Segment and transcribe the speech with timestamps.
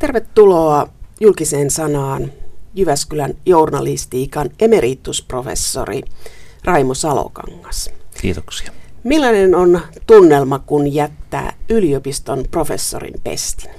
[0.00, 0.88] Tervetuloa
[1.20, 2.32] julkiseen sanaan
[2.74, 6.02] Jyväskylän journalistiikan emeritusprofessori
[6.64, 7.90] Raimo Salokangas.
[8.20, 8.72] Kiitoksia.
[9.04, 13.70] Millainen on tunnelma, kun jättää yliopiston professorin pestin?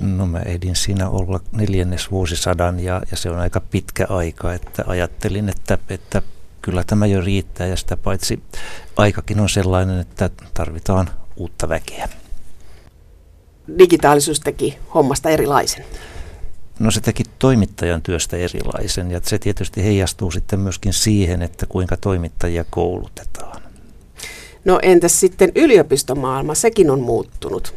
[0.00, 4.84] No mä ehdin siinä olla neljännes vuosisadan ja, ja se on aika pitkä aika, että
[4.86, 6.22] ajattelin, että, että
[6.62, 8.42] kyllä tämä jo riittää ja sitä paitsi
[8.96, 12.08] aikakin on sellainen, että tarvitaan uutta väkeä.
[13.78, 15.84] Digitaalisuus teki hommasta erilaisen.
[16.78, 21.96] No se teki toimittajan työstä erilaisen ja se tietysti heijastuu sitten myöskin siihen, että kuinka
[21.96, 23.62] toimittajia koulutetaan.
[24.64, 27.74] No entäs sitten yliopistomaailma, sekin on muuttunut.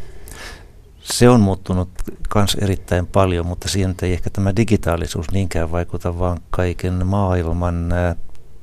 [1.00, 1.90] Se on muuttunut
[2.36, 7.94] myös erittäin paljon, mutta siihen ei ehkä tämä digitaalisuus niinkään vaikuta, vaan kaiken maailman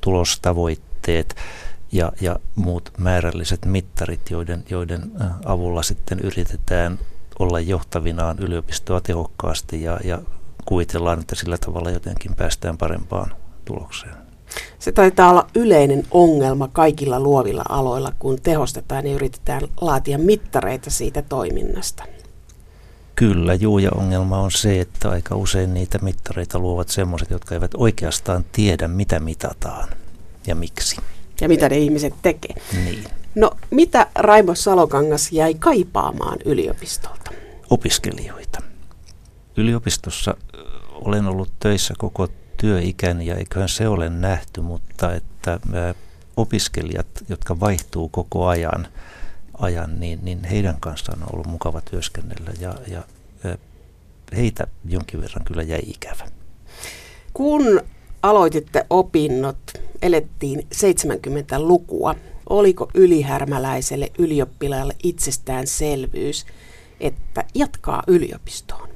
[0.01, 1.35] tulostavoitteet
[1.91, 5.11] ja, ja muut määrälliset mittarit, joiden, joiden
[5.45, 6.99] avulla sitten yritetään
[7.39, 10.19] olla johtavinaan yliopistoa tehokkaasti ja, ja
[10.65, 13.33] kuvitellaan, että sillä tavalla jotenkin päästään parempaan
[13.65, 14.13] tulokseen.
[14.79, 21.21] Se taitaa olla yleinen ongelma kaikilla luovilla aloilla, kun tehostetaan ja yritetään laatia mittareita siitä
[21.21, 22.03] toiminnasta.
[23.15, 27.71] Kyllä, juu, ja ongelma on se, että aika usein niitä mittareita luovat sellaiset, jotka eivät
[27.77, 29.89] oikeastaan tiedä, mitä mitataan
[30.47, 30.97] ja miksi.
[31.41, 32.55] Ja mitä ne ihmiset tekee.
[32.73, 33.03] Niin.
[33.35, 37.26] No, mitä Raimo Salokangas jäi kaipaamaan yliopistolta?
[37.69, 38.59] Opiskelijoita.
[39.57, 40.37] Yliopistossa
[40.91, 45.59] olen ollut töissä koko työikäni ja eiköhän se ole nähty, mutta että
[46.37, 48.87] opiskelijat, jotka vaihtuu koko ajan,
[49.57, 53.03] ajan niin, niin heidän kanssaan on ollut mukava työskennellä ja, ja
[54.35, 56.27] heitä jonkin verran kyllä jäi ikävä.
[57.33, 57.81] Kun
[58.23, 59.57] aloititte opinnot,
[60.01, 62.15] elettiin 70-lukua.
[62.49, 66.45] Oliko ylihärmäläiselle ylioppilaalle itsestäänselvyys,
[66.99, 68.89] että jatkaa yliopistoon?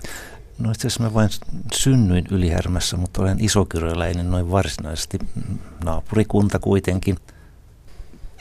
[0.60, 1.30] No itse asiassa mä vain
[1.74, 5.20] synnyin Ylihärmässä, mutta olen isokyröläinen noin varsinaisesti.
[5.84, 7.18] Naapurikunta kuitenkin.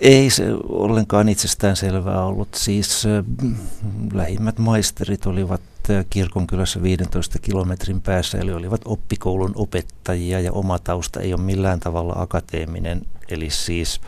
[0.00, 2.48] Ei se ollenkaan itsestään selvää ollut.
[2.54, 3.24] Siis äh,
[4.12, 5.60] lähimmät maisterit olivat
[6.10, 12.12] kirkonkylässä 15 kilometrin päässä, eli olivat oppikoulun opettajia ja oma tausta ei ole millään tavalla
[12.16, 13.02] akateeminen.
[13.28, 14.00] Eli siis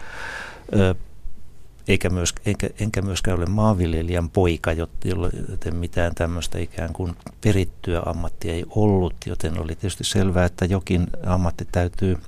[1.88, 8.52] eikä myös, enkä, enkä myöskään ole maanviljelijän poika, joten mitään tämmöistä ikään kuin perittyä ammattia
[8.52, 12.18] ei ollut, joten oli tietysti selvää, että jokin ammatti täytyy,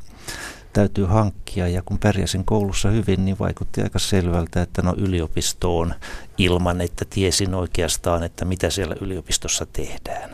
[0.72, 5.94] täytyy hankkia ja kun pärjäsin koulussa hyvin, niin vaikutti aika selvältä, että no yliopistoon
[6.38, 10.31] ilman, että tiesin oikeastaan, että mitä siellä yliopistossa tehdään.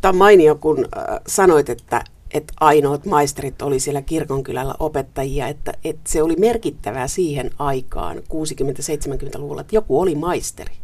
[0.00, 2.04] Tämä on mainio, kun äh, sanoit, että
[2.34, 9.60] että ainoat maisterit oli siellä kirkonkylällä opettajia, että, että se oli merkittävää siihen aikaan, 60-70-luvulla,
[9.60, 10.74] että joku oli maisteri.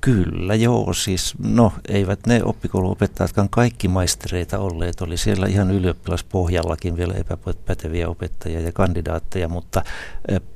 [0.00, 0.92] Kyllä, joo.
[0.92, 5.00] Siis, no, eivät ne oppikouluopettajatkaan kaikki maistereita olleet.
[5.00, 9.82] Oli siellä ihan ylioppilaspohjallakin vielä epäpäteviä opettajia ja kandidaatteja, mutta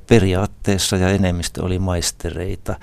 [0.08, 2.76] periaatteessa ja enemmistö oli maistereita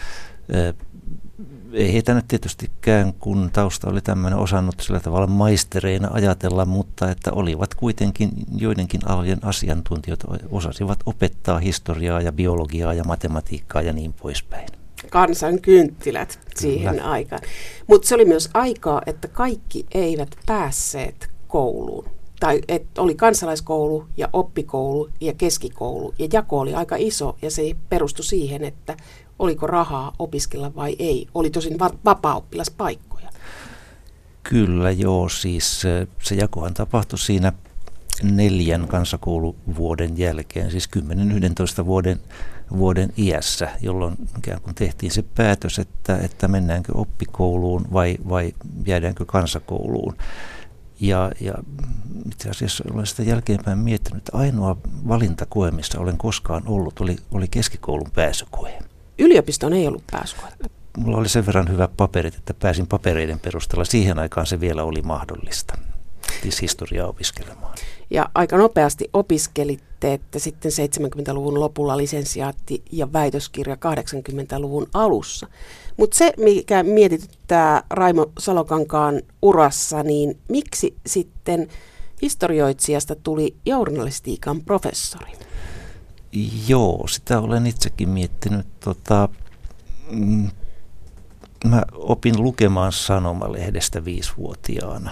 [1.74, 7.32] ei heitä nyt tietystikään, kun tausta oli tämmöinen osannut sillä tavalla maistereina ajatella, mutta että
[7.32, 10.20] olivat kuitenkin joidenkin alojen asiantuntijat,
[10.52, 14.68] osasivat opettaa historiaa ja biologiaa ja matematiikkaa ja niin poispäin.
[15.10, 17.10] Kansan kynttilät siihen Kyllä.
[17.10, 17.42] aikaan.
[17.88, 22.06] Mutta se oli myös aikaa, että kaikki eivät päässeet kouluun.
[22.40, 27.76] Tai että oli kansalaiskoulu ja oppikoulu ja keskikoulu ja jako oli aika iso ja se
[27.90, 28.98] perustui siihen, että
[29.40, 31.28] oliko rahaa opiskella vai ei.
[31.34, 33.30] Oli tosin va- vapaa-oppilaspaikkoja.
[34.44, 35.82] Kyllä joo, siis
[36.24, 37.54] se jakohan tapahtui siinä
[38.24, 40.90] neljän kansakouluvuoden jälkeen, siis
[41.82, 42.20] 10-11 vuoden,
[42.78, 48.54] vuoden iässä, jolloin ikään kuin tehtiin se päätös, että, että mennäänkö oppikouluun vai, vai
[48.86, 50.16] jäädäänkö kansakouluun.
[51.02, 51.54] Ja, ja
[52.32, 57.48] itse asiassa olen sitä jälkeenpäin miettinyt, että ainoa valintakoe, missä olen koskaan ollut, oli, oli
[57.48, 58.80] keskikoulun pääsykoe.
[59.20, 60.70] Yliopistoon ei ollut pääsykoetta.
[60.98, 63.86] Mulla oli sen verran hyvät paperit, että pääsin papereiden perusteella.
[63.86, 65.78] Siihen aikaan se vielä oli mahdollista,
[66.42, 67.78] siis historiaa opiskelemaan.
[68.10, 75.48] Ja aika nopeasti opiskelitte, että sitten 70-luvun lopulla lisensiaatti ja väitöskirja 80-luvun alussa.
[75.98, 81.68] Mutta se, mikä mietityttää Raimo Salokankaan urassa, niin miksi sitten
[82.22, 85.32] historioitsijasta tuli journalistiikan professori?
[86.68, 88.68] Joo, sitä olen itsekin miettinyt.
[88.80, 89.30] Tota,
[90.12, 90.50] mm,
[91.66, 95.12] mä opin lukemaan sanomalehdestä viisivuotiaana.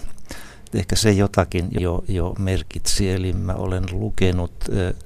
[0.74, 4.54] Ehkä se jotakin jo, jo merkitsi, eli mä olen lukenut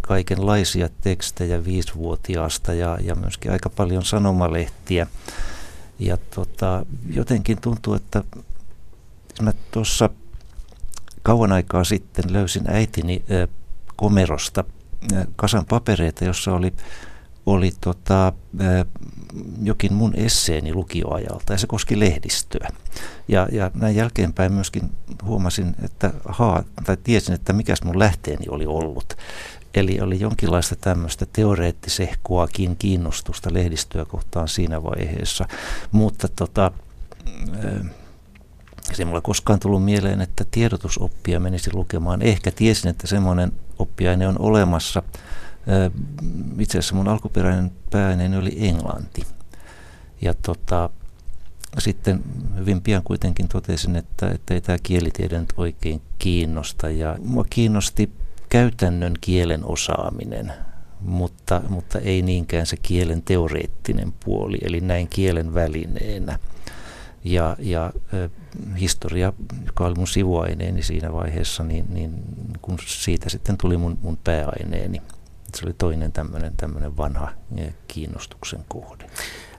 [0.01, 5.07] kaikenlaisia tekstejä viisivuotiaasta ja, ja myöskin aika paljon sanomalehtiä.
[5.99, 8.23] Ja tota, jotenkin tuntuu, että
[9.41, 10.09] Mä tuossa
[11.23, 13.23] kauan aikaa sitten löysin äitini
[13.95, 14.63] komerosta
[15.35, 16.73] kasan papereita, jossa oli,
[17.45, 18.33] oli tota,
[19.61, 22.69] jokin mun esseeni lukioajalta ja se koski lehdistöä.
[23.27, 24.91] Ja, ja näin jälkeenpäin myöskin
[25.23, 29.17] huomasin, että haa, tai tiesin, että mikäs mun lähteeni oli ollut.
[29.73, 35.47] Eli oli jonkinlaista tämmöistä teoreettisehkoakin kiinnostusta lehdistöä kohtaan siinä vaiheessa.
[35.91, 36.71] Mutta tota,
[38.95, 42.21] se mulla koskaan tullut mieleen, että tiedotusoppia menisi lukemaan.
[42.21, 45.03] Ehkä tiesin, että semmoinen oppiaine on olemassa.
[46.59, 49.23] Itse asiassa mun alkuperäinen pääaineeni oli englanti.
[50.21, 50.89] Ja tota,
[51.77, 52.23] sitten
[52.57, 56.89] hyvin pian kuitenkin totesin, että, että ei tämä kielitiede nyt oikein kiinnosta.
[56.89, 58.11] Ja mua kiinnosti
[58.49, 60.53] käytännön kielen osaaminen,
[61.01, 66.39] mutta, mutta ei niinkään se kielen teoreettinen puoli, eli näin kielen välineenä.
[67.23, 67.93] Ja, ja
[68.79, 69.33] historia,
[69.65, 72.13] joka oli mun sivuaineeni siinä vaiheessa, niin, niin
[72.61, 75.01] kun siitä sitten tuli mun, mun pääaineeni.
[75.55, 77.31] Se oli toinen tämmöinen, vanha
[77.87, 79.05] kiinnostuksen kohde.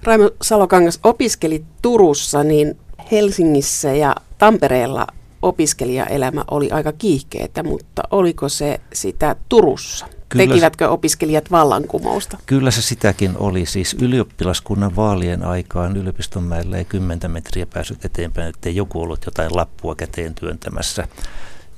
[0.02, 2.78] Raimo Salokangas opiskeli Turussa, niin
[3.10, 5.06] Helsingissä ja Tampereella
[5.42, 10.06] opiskelijaelämä oli aika kiihkeetä, mutta oliko se sitä Turussa?
[10.28, 12.38] Kyllä Tekivätkö opiskelijat vallankumousta?
[12.46, 13.66] Kyllä se sitäkin oli.
[13.66, 19.94] Siis ylioppilaskunnan vaalien aikaan yliopistonmäellä ei kymmentä metriä päässyt eteenpäin, ettei joku ollut jotain lappua
[19.94, 21.08] käteen työntämässä.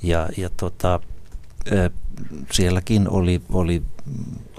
[0.03, 0.99] Ja, ja tota,
[2.51, 3.83] sielläkin oli, oli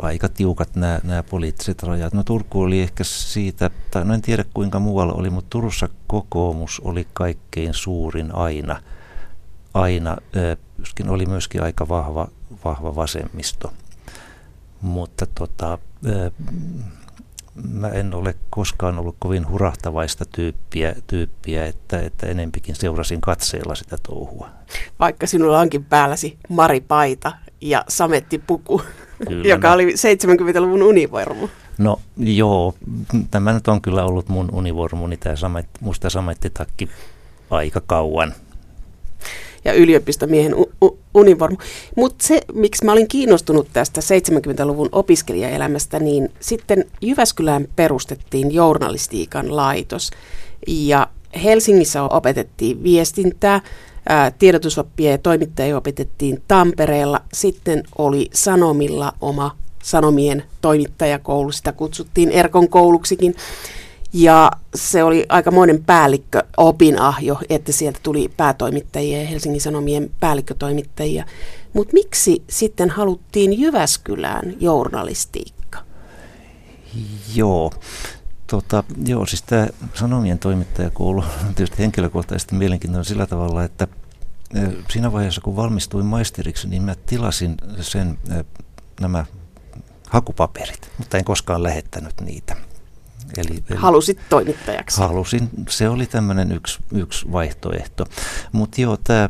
[0.03, 2.15] aika tiukat nämä, nämä poliittiset rajat.
[2.15, 6.81] No Turku oli ehkä siitä, tai no en tiedä kuinka muualla oli, mutta Turussa kokoomus
[6.85, 8.83] oli kaikkein suurin aina.
[9.77, 10.17] Aina
[10.79, 12.29] myöskin oli myöskin aika vahva,
[12.65, 13.73] vahva vasemmisto.
[14.81, 15.79] Mutta tota,
[17.63, 23.97] mä en ole koskaan ollut kovin hurahtavaista tyyppiä, tyyppiä että, että enempikin seurasin katseella sitä
[24.03, 24.49] touhua.
[25.01, 28.83] Vaikka sinulla onkin päälläsi maripaita ja samettipuku,
[29.29, 29.75] kyllä, joka no.
[29.75, 31.49] oli 70-luvun univormu.
[31.79, 32.75] No joo,
[33.31, 36.89] tämä nyt on kyllä ollut mun univormuni, tämä samet, musta samettitakki
[37.51, 38.35] aika kauan
[39.67, 41.57] ja yliopistomiehen u- univormu.
[41.97, 50.11] Mutta se, miksi mä olin kiinnostunut tästä 70-luvun opiskelijaelämästä, niin sitten Jyväskylään perustettiin journalistiikan laitos.
[50.67, 51.09] Ja
[51.45, 53.61] Helsingissä opetettiin viestintää,
[54.39, 57.21] tiedotusoppia ja toimittajia opetettiin Tampereella.
[57.33, 63.35] Sitten oli Sanomilla oma Sanomien toimittajakoulu, sitä kutsuttiin Erkon kouluksikin.
[64.13, 71.25] Ja se oli aikamoinen päällikkö opinahjo, että sieltä tuli päätoimittajia ja Helsingin Sanomien päällikkötoimittajia.
[71.73, 75.79] Mutta miksi sitten haluttiin Jyväskylään journalistiikka?
[77.35, 77.73] Joo,
[78.47, 83.89] Tota, joo, siis tämä Sanomien toimittajakoulu on tietysti henkilökohtaisesti mielenkiintoinen sillä tavalla, että
[84.91, 88.19] siinä vaiheessa kun valmistuin maisteriksi, niin mä tilasin sen
[89.01, 89.25] nämä
[90.09, 92.57] hakupaperit, mutta en koskaan lähettänyt niitä.
[93.37, 95.01] Eli, eli Halusit toimittajaksi?
[95.01, 95.49] Halusin.
[95.69, 98.07] Se oli tämmöinen yksi, yksi vaihtoehto.
[98.53, 99.29] Mutta joo, tämä,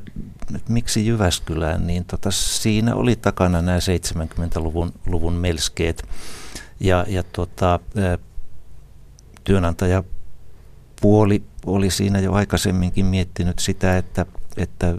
[0.69, 6.09] miksi Jyväskylään, niin tota, siinä oli takana nämä 70-luvun luvun melskeet.
[6.81, 7.81] Ja, ja tota,
[9.45, 10.05] työnantaja
[11.01, 14.27] puoli oli siinä jo aikaisemminkin miettinyt sitä, että,
[14.57, 14.95] että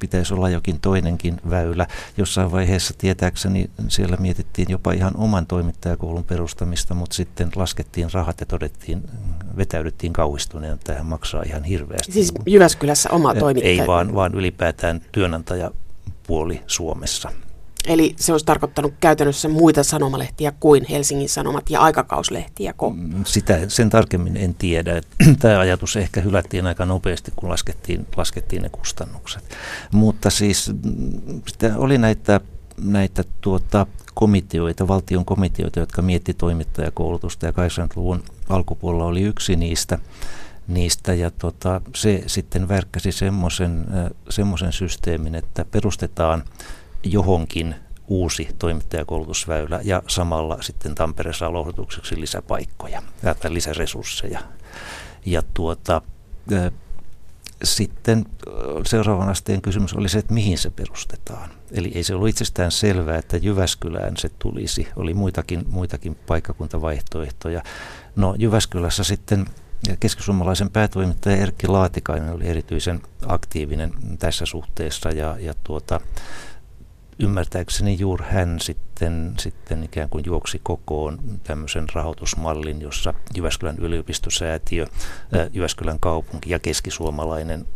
[0.00, 1.86] pitäisi olla jokin toinenkin väylä.
[2.16, 8.46] Jossain vaiheessa tietääkseni siellä mietittiin jopa ihan oman toimittajakoulun perustamista, mutta sitten laskettiin rahat ja
[8.46, 9.02] todettiin,
[9.56, 12.12] vetäydyttiin kauhistuneen, että tähän maksaa ihan hirveästi.
[12.12, 13.80] Siis Jyväskylässä oma toimittaja?
[13.80, 17.32] Ei vaan, vaan ylipäätään työnantajapuoli Suomessa.
[17.86, 22.74] Eli se olisi tarkoittanut käytännössä muita sanomalehtiä kuin Helsingin Sanomat ja aikakauslehtiä?
[22.94, 25.00] Mm, sitä sen tarkemmin en tiedä.
[25.40, 29.44] Tämä ajatus ehkä hylättiin aika nopeasti, kun laskettiin, laskettiin ne kustannukset.
[29.92, 31.42] Mutta siis mm,
[31.76, 32.40] oli näitä,
[32.80, 39.98] näitä tuota, komiteoita, valtion komiteoita, jotka mietti toimittajakoulutusta ja 80-luvun alkupuolella oli yksi niistä
[40.68, 43.12] niistä ja tota, se sitten värkkäsi
[44.30, 46.44] semmoisen systeemin, että perustetaan–
[47.04, 47.74] johonkin
[48.08, 53.02] uusi toimittajakoulutusväylä ja samalla sitten Tampere saa lohdutukseksi lisäpaikkoja
[53.40, 54.40] tai lisäresursseja.
[55.26, 56.02] Ja tuota,
[57.64, 58.24] sitten
[58.86, 61.50] seuraavan asteen kysymys oli se, että mihin se perustetaan.
[61.72, 64.88] Eli ei se ollut itsestään selvää, että Jyväskylään se tulisi.
[64.96, 67.62] Oli muitakin, muitakin paikkakuntavaihtoehtoja.
[68.16, 69.46] No Jyväskylässä sitten
[70.00, 76.00] keskisuomalaisen päätoimittaja Erkki Laatikainen oli erityisen aktiivinen tässä suhteessa ja, ja tuota,
[77.22, 84.86] ymmärtääkseni juuri hän sitten, sitten ikään kuin juoksi kokoon tämmöisen rahoitusmallin, jossa Jyväskylän yliopistosäätiö,
[85.52, 87.66] Jyväskylän kaupunki ja keskisuomalainen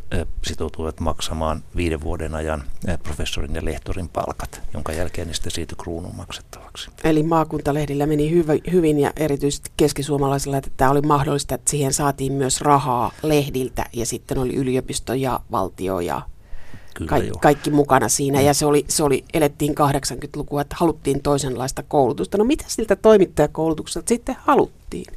[0.43, 2.65] sitoutuivat maksamaan viiden vuoden ajan
[3.03, 6.91] professorin ja lehtorin palkat, jonka jälkeen niistä siitä kruunun maksettavaksi.
[7.05, 12.33] Eli maakuntalehdillä meni hyv- hyvin ja erityisesti keskisuomalaisilla, että tämä oli mahdollista, että siihen saatiin
[12.33, 16.23] myös rahaa lehdiltä ja sitten oli yliopisto ja valtio ja
[16.95, 18.39] Kyllä Ka- kaikki mukana siinä.
[18.39, 18.47] Mm.
[18.47, 22.39] Ja se oli, se oli, elettiin 80-lukua, että haluttiin toisenlaista koulutusta.
[22.39, 25.15] No mitä siltä toimittajakoulutukselta sitten haluttiin?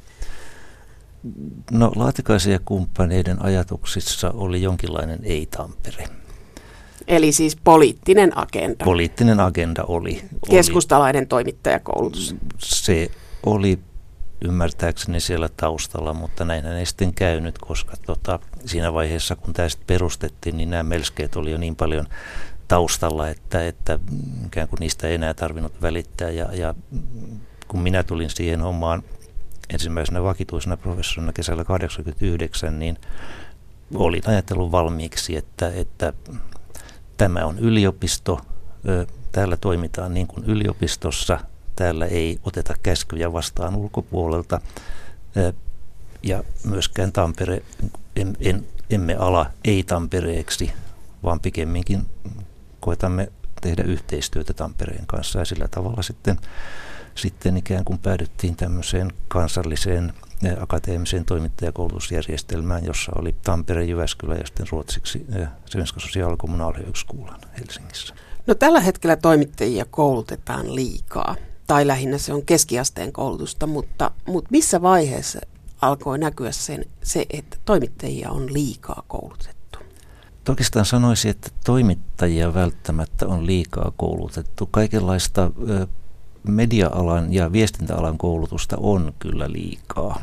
[1.71, 6.07] No Laatikaisen ja kumppaneiden ajatuksissa oli jonkinlainen ei-Tampere.
[7.07, 8.85] Eli siis poliittinen agenda.
[8.85, 10.21] Poliittinen agenda oli.
[10.49, 12.35] Keskustalainen oli, toimittajakoulutus.
[12.57, 13.11] Se
[13.45, 13.79] oli
[14.41, 20.57] ymmärtääkseni siellä taustalla, mutta näinhän ei sitten käynyt, koska tota, siinä vaiheessa kun tämä perustettiin,
[20.57, 22.07] niin nämä melskeet oli jo niin paljon
[22.67, 23.99] taustalla, että, että
[24.45, 26.29] ikään kuin niistä ei enää tarvinnut välittää.
[26.29, 26.75] Ja, ja
[27.67, 29.03] kun minä tulin siihen hommaan
[29.69, 32.97] ensimmäisenä vakituisena professorina kesällä 89, niin
[33.95, 36.13] olin ajatellut valmiiksi, että, että
[37.17, 38.39] tämä on yliopisto,
[39.31, 41.39] täällä toimitaan niin kuin yliopistossa,
[41.75, 44.61] täällä ei oteta käskyjä vastaan ulkopuolelta.
[46.23, 47.61] Ja myöskään Tampere,
[48.17, 50.71] en, en, emme ala ei-Tampereeksi,
[51.23, 52.05] vaan pikemminkin
[52.79, 53.31] koetamme
[53.61, 56.37] tehdä yhteistyötä Tampereen kanssa ja sillä tavalla sitten,
[57.15, 60.13] sitten ikään kuin päädyttiin tämmöiseen kansalliseen
[60.59, 65.25] akateemiseen toimittajakoulutusjärjestelmään, jossa oli Tampere, Jyväskylä ja sitten ruotsiksi
[65.65, 68.13] Svenska Socialkommunalhögskolan Helsingissä.
[68.47, 71.35] No tällä hetkellä toimittajia koulutetaan liikaa
[71.67, 75.39] tai lähinnä se on keskiasteen koulutusta, mutta, mutta missä vaiheessa
[75.81, 79.79] alkoi näkyä sen, se, että toimittajia on liikaa koulutettu?
[80.49, 84.65] Oikeastaan sanoisin, että toimittajia välttämättä on liikaa koulutettu.
[84.71, 85.51] Kaikenlaista
[86.47, 90.21] media-alan ja viestintäalan koulutusta on kyllä liikaa.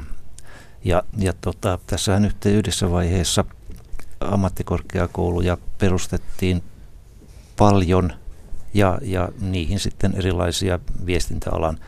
[0.85, 3.45] Ja, ja tota, tässähän yhdessä vaiheessa
[4.21, 6.63] ammattikorkeakouluja perustettiin
[7.57, 8.13] paljon–
[8.75, 11.79] ja, ja niihin sitten erilaisia viestintäalan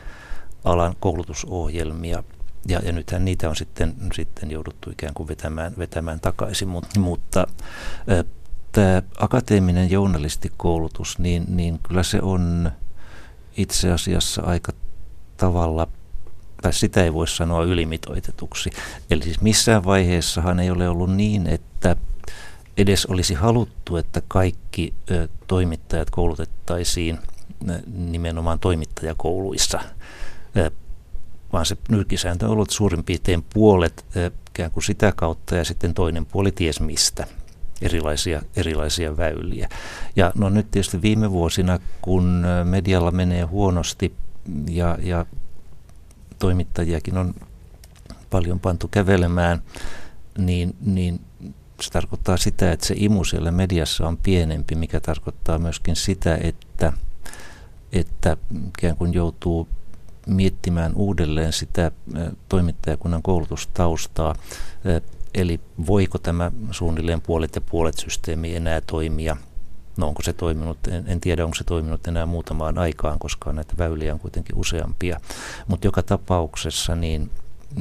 [0.63, 2.23] alan koulutusohjelmia.
[2.67, 7.47] Ja, ja nythän niitä on sitten, sitten jouduttu ikään kuin vetämään, vetämään takaisin, mutta, mutta
[8.71, 12.71] tämä akateeminen journalistikoulutus, niin, niin kyllä se on
[13.57, 14.71] itse asiassa aika
[15.37, 15.87] tavalla,
[16.61, 18.69] tai sitä ei voi sanoa ylimitoitetuksi.
[19.11, 21.95] Eli siis missään vaiheessahan ei ole ollut niin, että
[22.77, 27.19] edes olisi haluttu, että kaikki ö, toimittajat koulutettaisiin
[27.69, 29.79] ö, nimenomaan toimittajakouluissa,
[30.57, 30.71] ö,
[31.53, 34.05] vaan se nyrkisääntö on ollut suurin piirtein puolet
[34.49, 37.27] ikään kuin sitä kautta ja sitten toinen puoli ties mistä
[37.81, 39.69] erilaisia, erilaisia väyliä.
[40.15, 44.13] Ja no nyt tietysti viime vuosina, kun medialla menee huonosti
[44.69, 45.25] ja, ja
[46.39, 47.35] toimittajiakin on
[48.29, 49.61] paljon pantu kävelemään,
[50.37, 51.21] niin, niin
[51.81, 56.93] se tarkoittaa sitä, että se imu siellä mediassa on pienempi, mikä tarkoittaa myöskin sitä, että,
[57.91, 58.37] että
[58.77, 59.67] ikään kuin joutuu
[60.27, 61.91] miettimään uudelleen sitä
[62.49, 64.35] toimittajakunnan koulutustaustaa,
[65.33, 69.37] eli voiko tämä suunnilleen puolet ja puolet systeemi enää toimia.
[69.97, 73.73] No onko se toiminut, en, en tiedä onko se toiminut enää muutamaan aikaan, koska näitä
[73.77, 75.19] väyliä on kuitenkin useampia.
[75.67, 77.29] Mutta joka tapauksessa niin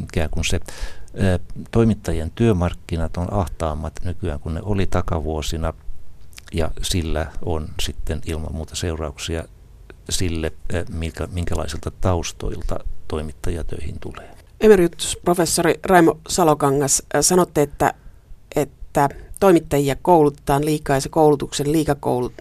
[0.03, 0.61] ikään kuin se
[1.71, 5.73] toimittajien työmarkkinat on ahtaammat nykyään kuin ne oli takavuosina
[6.53, 9.45] ja sillä on sitten ilman muuta seurauksia
[10.11, 10.53] sille,
[10.93, 14.31] minkä, minkälaisilta taustoilta toimittajatöihin tulee.
[14.61, 17.95] Emeritusprofessori Raimo Salokangas, sanotte, että,
[18.57, 19.09] että
[19.41, 21.67] toimittajia koulutetaan liikaa ja se koulutuksen,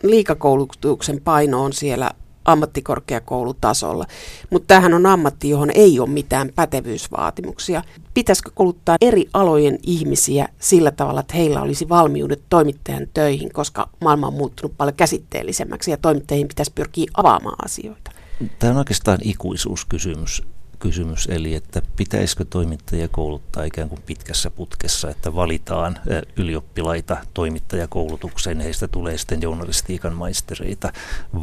[0.03, 2.11] liikakoulutuksen paino on siellä
[2.45, 4.05] ammattikorkeakoulutasolla.
[4.49, 7.83] Mutta tämähän on ammatti, johon ei ole mitään pätevyysvaatimuksia.
[8.13, 14.27] Pitäisikö kouluttaa eri alojen ihmisiä sillä tavalla, että heillä olisi valmiudet toimittajan töihin, koska maailma
[14.27, 18.11] on muuttunut paljon käsitteellisemmäksi ja toimittajien pitäisi pyrkiä avaamaan asioita?
[18.59, 20.43] Tämä on oikeastaan ikuisuuskysymys
[20.79, 25.99] kysymys, eli että pitäisikö toimittajia kouluttaa ikään kuin pitkässä putkessa, että valitaan
[26.35, 30.93] ylioppilaita toimittajakoulutukseen, heistä tulee sitten journalistiikan maistereita,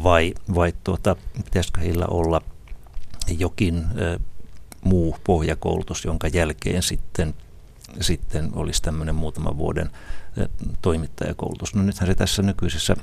[0.03, 2.41] vai, vai tuota, pitäisikö heillä olla
[3.37, 3.85] jokin
[4.83, 7.33] muu pohjakoulutus, jonka jälkeen sitten,
[8.01, 9.89] sitten olisi tämmöinen muutaman vuoden
[10.81, 11.75] toimittajakoulutus.
[11.75, 12.95] No nythän se tässä nykyisessä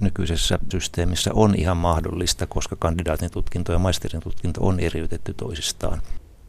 [0.00, 6.02] nykyisessä systeemissä on ihan mahdollista, koska kandidaatin tutkinto ja maisterin tutkinto on eriytetty toisistaan.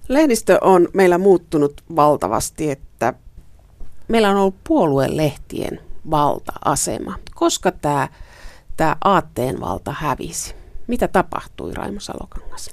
[0.08, 3.14] Lehdistö on meillä muuttunut valtavasti, että
[4.08, 5.80] meillä on ollut puoluelehtien
[6.12, 7.16] valta-asema.
[7.36, 8.08] Koska tämä,
[8.78, 10.56] tämä aatteenvalta hävisi?
[10.88, 12.70] Mitä tapahtui Raimo Salokangas?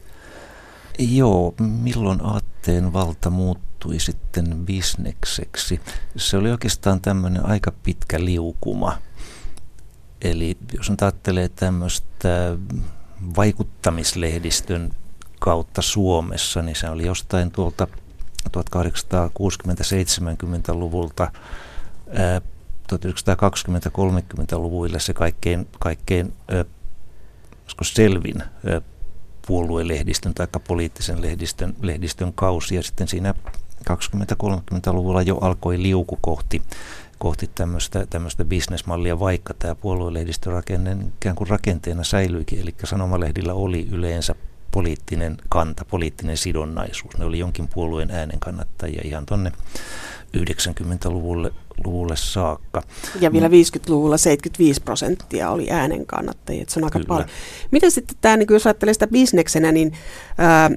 [0.99, 5.81] Joo, milloin aatteen valta muuttui sitten bisnekseksi?
[6.17, 8.99] Se oli oikeastaan tämmöinen aika pitkä liukuma.
[10.31, 12.57] Eli jos nyt ajattelee tämmöistä
[13.37, 14.91] vaikuttamislehdistön
[15.41, 17.87] kautta Suomessa, niin se oli jostain tuolta
[18.49, 21.33] 1860-70-luvulta
[22.93, 26.33] 1920-30-luvuille se kaikkein, kaikkein
[27.83, 28.43] selvin
[29.47, 32.75] puoluelehdistön tai poliittisen lehdistön, lehdistön kausi.
[32.75, 33.35] Ja sitten siinä
[33.91, 36.63] 20-30-luvulla jo alkoi liuku kohti,
[37.19, 42.61] kohti tämmöistä, tämmöistä bisnesmallia, vaikka tämä puoluelehdistön rakenne ikään kuin rakenteena säilyikin.
[42.61, 44.35] Eli sanomalehdillä oli yleensä
[44.71, 47.19] poliittinen kanta, poliittinen sidonnaisuus.
[47.19, 49.53] Ne oli jonkin puolueen äänen kannattajia ihan tuonne
[50.37, 51.53] 90-luvulle
[51.85, 52.83] luvulle saakka.
[53.21, 57.09] Ja vielä 50-luvulla 75 prosenttia oli äänen kannattajia, se on aika Kyllä.
[57.09, 57.29] paljon.
[57.71, 59.93] Miten sitten tämä, niin jos ajattelee sitä bisneksenä, niin
[60.39, 60.71] ää,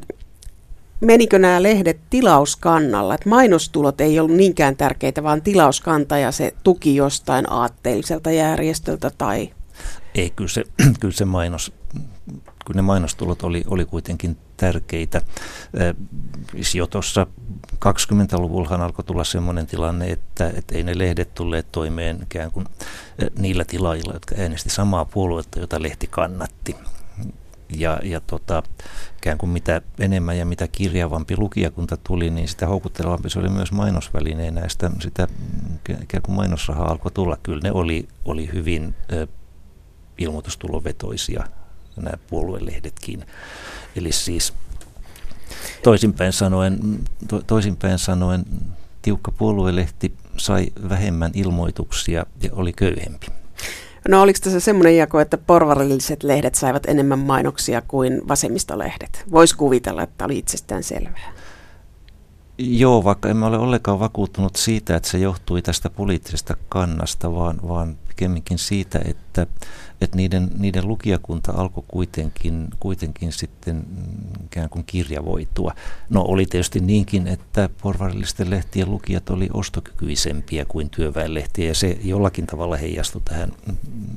[1.02, 3.14] menikö nämä lehdet tilauskannalla?
[3.14, 9.50] Että mainostulot ei ollut niinkään tärkeitä, vaan tilauskanta ja se tuki jostain aatteelliselta järjestöltä tai...
[10.16, 10.64] Ei, kyllä se,
[11.00, 11.72] kyllä se mainos,
[12.66, 15.22] kyllä ne mainostulot oli, oli kuitenkin tärkeitä.
[16.52, 17.28] Siis jo tuossa
[17.86, 22.66] 20-luvullahan alkoi tulla sellainen tilanne, että, että ei ne lehdet tulleet toimeen ikään kuin
[23.40, 26.76] niillä tilaajilla, jotka äänesti samaa puoluetta, jota lehti kannatti.
[27.70, 28.64] Ja, ja tota,
[29.18, 33.72] ikään kuin mitä enemmän ja mitä kirjavampi lukijakunta tuli, niin sitä houkuttelevampi se oli myös
[33.72, 34.62] mainosvälineenä.
[34.62, 35.28] Ja sitä, sitä
[36.02, 37.38] ikään kuin mainosrahaa alkoi tulla.
[37.44, 39.28] Kyllä ne oli, oli hyvin ö,
[40.18, 41.44] ilmoitustulovetoisia
[41.96, 43.26] nämä puoluelehdetkin.
[43.96, 44.54] Eli siis
[45.84, 48.46] toisinpäin sanoen, to, toisinpäin sanoen
[49.02, 53.28] tiukka puoluelehti sai vähemmän ilmoituksia ja oli köyhempi.
[54.10, 59.24] No oliko tässä semmoinen jako, että porvarilliset lehdet saivat enemmän mainoksia kuin vasemmistolehdet?
[59.32, 61.34] Voisi kuvitella, että oli itsestään selvää.
[62.62, 67.98] Joo, vaikka emme ole ollenkaan vakuuttunut siitä, että se johtui tästä poliittisesta kannasta, vaan, vaan
[68.08, 69.48] pikemminkin siitä, että
[70.02, 73.86] että niiden, niiden lukijakunta alkoi kuitenkin, kuitenkin sitten
[74.46, 75.74] ikään kuin kirjavoitua.
[76.10, 82.48] No oli tietysti niinkin, että porvarillisten lehtien lukijat oli ostokykyisempiä kuin työväenlehtiä ja se jollakin
[82.48, 83.52] tavalla heijastui tähän,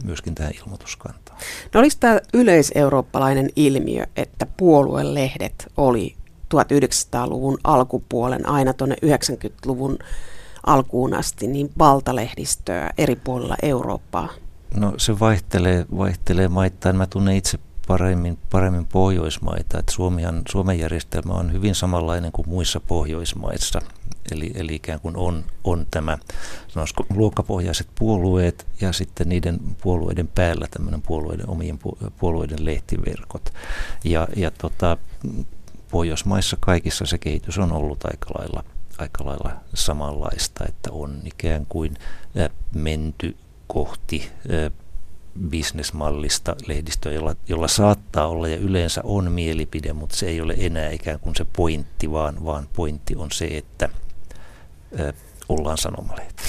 [0.04, 1.38] myöskin tähän ilmoituskantaan.
[1.74, 6.14] No olisi tämä yleiseurooppalainen ilmiö, että puoluelehdet oli
[6.54, 9.98] 1900-luvun alkupuolen aina tuonne 90-luvun
[10.66, 14.28] alkuun asti niin valtalehdistöä eri puolilla Eurooppaa
[14.76, 16.96] No se vaihtelee, vaihtelee maittain.
[16.96, 19.78] Mä tunnen itse paremmin, paremmin Pohjoismaita.
[19.78, 23.80] että Suomihan, Suomen järjestelmä on hyvin samanlainen kuin muissa Pohjoismaissa.
[24.32, 26.18] Eli, eli ikään kuin on, on tämä
[27.14, 31.78] luokkapohjaiset puolueet ja sitten niiden puolueiden päällä tämmöinen puolueiden, omien
[32.18, 33.52] puolueiden lehtiverkot.
[34.04, 34.96] Ja, ja tota,
[35.92, 38.64] Pohjoismaissa kaikissa se kehitys on ollut aika lailla,
[38.98, 41.94] aika lailla samanlaista, että on ikään kuin
[42.74, 44.30] menty kohti
[45.48, 50.90] bisnesmallista lehdistöä, jolla, jolla saattaa olla ja yleensä on mielipide, mutta se ei ole enää
[50.90, 53.88] ikään kuin se pointti, vaan, vaan pointti on se, että
[55.48, 56.42] ollaan sanomalehti.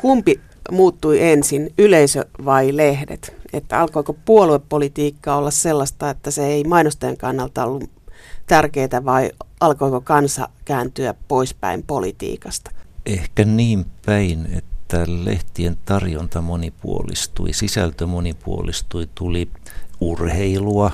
[0.00, 3.36] Kumpi muuttui ensin, yleisö vai lehdet?
[3.52, 7.90] Että alkoiko puoluepolitiikka olla sellaista, että se ei mainostajan kannalta ollut
[8.46, 9.30] tärkeää vai
[9.60, 12.70] alkoiko kansa kääntyä poispäin politiikasta?
[13.06, 19.50] Ehkä niin päin, että että lehtien tarjonta monipuolistui, sisältö monipuolistui, tuli
[20.00, 20.90] urheilua,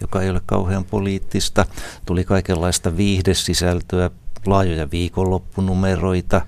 [0.00, 1.66] joka ei ole kauhean poliittista,
[2.06, 4.10] tuli kaikenlaista viihdesisältöä,
[4.46, 6.40] laajoja viikonloppunumeroita,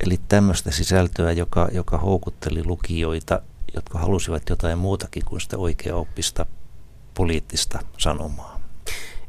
[0.00, 3.42] eli tämmöistä sisältöä, joka, joka houkutteli lukijoita,
[3.74, 6.46] jotka halusivat jotain muutakin kuin sitä oikea oppista
[7.14, 8.59] poliittista sanomaa.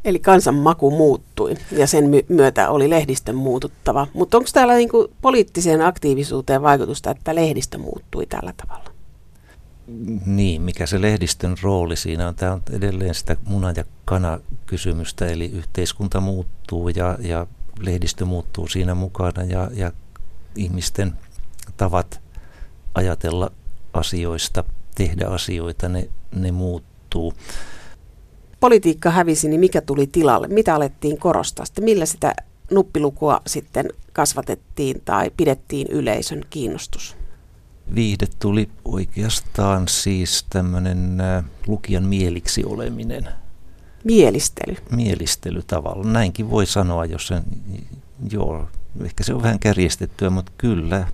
[0.05, 4.07] Eli kansan maku muuttui ja sen myötä oli lehdistön muututtava.
[4.13, 8.91] Mutta onko täällä niinku poliittiseen aktiivisuuteen vaikutusta, että lehdistö muuttui tällä tavalla?
[10.25, 12.35] Niin, mikä se lehdistön rooli siinä on?
[12.35, 17.47] Tämä on edelleen sitä muna- ja kana-kysymystä, eli yhteiskunta muuttuu ja, ja
[17.79, 19.91] lehdistö muuttuu siinä mukana ja, ja
[20.55, 21.13] ihmisten
[21.77, 22.21] tavat
[22.93, 23.51] ajatella
[23.93, 24.63] asioista,
[24.95, 27.33] tehdä asioita, ne, ne muuttuu
[28.61, 30.47] politiikka hävisi, niin mikä tuli tilalle?
[30.47, 31.65] Mitä alettiin korostaa?
[31.65, 32.35] Sitten millä sitä
[32.71, 37.15] nuppilukua sitten kasvatettiin tai pidettiin yleisön kiinnostus?
[37.95, 41.23] Viihde tuli oikeastaan siis tämmöinen
[41.67, 43.27] lukijan mieliksi oleminen.
[44.03, 44.75] Mielistely.
[44.91, 46.03] Mielistely tavalla.
[46.03, 47.43] Näinkin voi sanoa, jos sen,
[48.31, 48.67] joo,
[49.05, 51.07] ehkä se on vähän kärjestettyä, mutta kyllä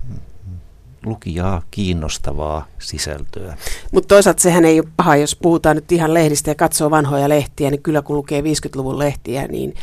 [1.06, 3.56] lukijaa kiinnostavaa sisältöä.
[3.92, 7.70] Mutta toisaalta sehän ei ole paha, jos puhutaan nyt ihan lehdistä ja katsoo vanhoja lehtiä,
[7.70, 9.74] niin kyllä kun lukee 50-luvun lehtiä, niin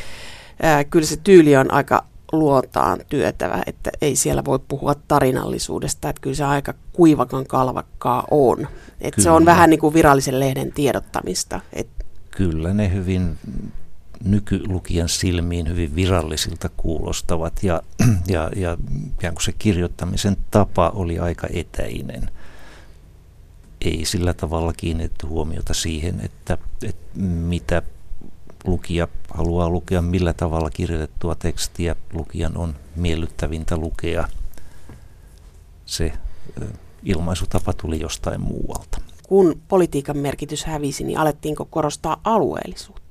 [0.62, 6.22] ää, kyllä se tyyli on aika luotaan työtävä, että ei siellä voi puhua tarinallisuudesta, että
[6.22, 8.68] kyllä se aika kuivakan kalvakkaa on.
[9.02, 11.60] Että se on vähän niin kuin virallisen lehden tiedottamista.
[11.74, 11.88] Et
[12.32, 13.38] kyllä ne hyvin
[14.24, 17.82] nykylukijan silmiin hyvin virallisilta kuulostavat ja,
[18.28, 18.78] ja, ja
[19.20, 22.30] kuin se kirjoittamisen tapa oli aika etäinen.
[23.82, 27.82] Ei sillä tavalla kiinnitetty huomiota siihen, että, että mitä
[28.66, 34.28] lukija haluaa lukea, millä tavalla kirjoitettua tekstiä lukijan on miellyttävintä lukea.
[35.86, 36.14] Se
[37.04, 39.02] ilmaisutapa tuli jostain muualta.
[39.28, 43.05] Kun politiikan merkitys hävisi, niin alettiinko korostaa alueellisuutta?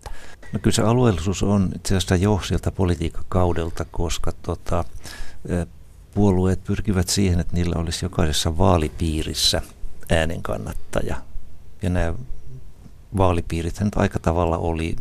[0.54, 4.84] No kyllä se alueellisuus on itse asiassa jo sieltä politiikkakaudelta, koska tota,
[6.14, 9.62] puolueet pyrkivät siihen, että niillä olisi jokaisessa vaalipiirissä
[10.10, 11.16] äänen kannattaja.
[11.82, 12.14] Ja nämä
[13.16, 14.96] vaalipiirit nyt aika tavalla oli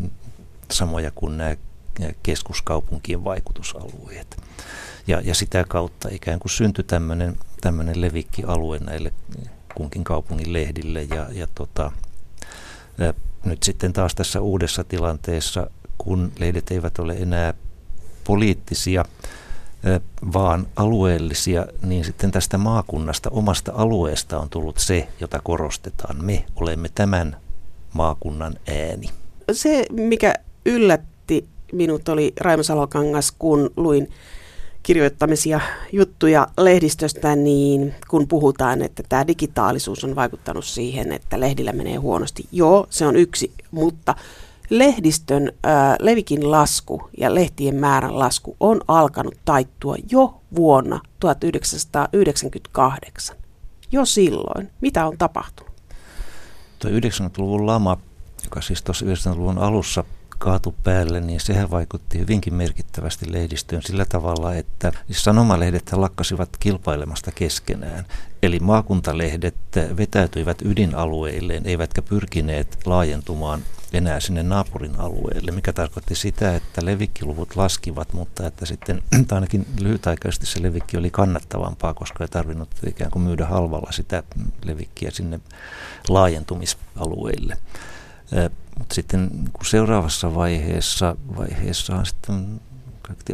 [0.71, 1.55] samoja kuin nämä
[2.23, 4.37] keskuskaupunkien vaikutusalueet.
[5.07, 9.13] Ja, ja sitä kautta ikään kuin syntyi tämmöinen, tämmöinen levikkialue näille
[9.75, 11.91] kunkin kaupungin lehdille ja, ja tota,
[13.45, 17.53] nyt sitten taas tässä uudessa tilanteessa, kun lehdet eivät ole enää
[18.23, 19.05] poliittisia,
[20.33, 26.25] vaan alueellisia, niin sitten tästä maakunnasta, omasta alueesta on tullut se, jota korostetaan.
[26.25, 27.37] Me olemme tämän
[27.93, 29.09] maakunnan ääni.
[29.51, 30.33] Se, mikä
[30.65, 34.11] yllätti minut oli Raimo Salokangas, kun luin
[34.83, 35.59] kirjoittamisia
[35.91, 42.47] juttuja lehdistöstä, niin kun puhutaan, että tämä digitaalisuus on vaikuttanut siihen, että lehdillä menee huonosti.
[42.51, 44.15] Joo, se on yksi, mutta
[44.69, 53.35] lehdistön ää, levikin lasku ja lehtien määrän lasku on alkanut taittua jo vuonna 1998.
[53.91, 54.69] Jo silloin.
[54.81, 55.73] Mitä on tapahtunut?
[56.79, 57.97] Tuo 90-luvun lama,
[58.43, 60.03] joka siis tuossa 90-luvun alussa
[60.43, 68.05] kaatu päälle, niin sehän vaikutti hyvinkin merkittävästi lehdistöön sillä tavalla, että sanomalehdet lakkasivat kilpailemasta keskenään.
[68.41, 69.55] Eli maakuntalehdet
[69.97, 73.61] vetäytyivät ydinalueilleen, eivätkä pyrkineet laajentumaan
[73.93, 80.45] enää sinne naapurin alueelle, mikä tarkoitti sitä, että levikkiluvut laskivat, mutta että sitten ainakin lyhytaikaisesti
[80.45, 84.23] se levikki oli kannattavampaa, koska ei tarvinnut ikään kuin myydä halvalla sitä
[84.65, 85.39] levikkiä sinne
[86.09, 87.57] laajentumisalueille.
[88.79, 92.59] Mutta sitten kun seuraavassa vaiheessa, vaiheessa sitten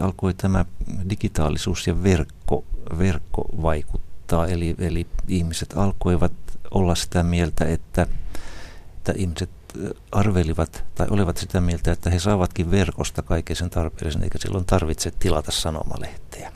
[0.01, 0.65] alkoi tämä
[1.09, 2.63] digitaalisuus ja verkko,
[2.97, 4.47] verkko vaikuttaa.
[4.47, 6.33] Eli, eli ihmiset alkoivat
[6.71, 8.07] olla sitä mieltä, että,
[8.97, 9.49] että ihmiset
[10.11, 15.11] arvelivat tai olivat sitä mieltä, että he saavatkin verkosta kaiken sen tarpeellisen, eikä silloin tarvitse
[15.19, 16.51] tilata sanomalehteä.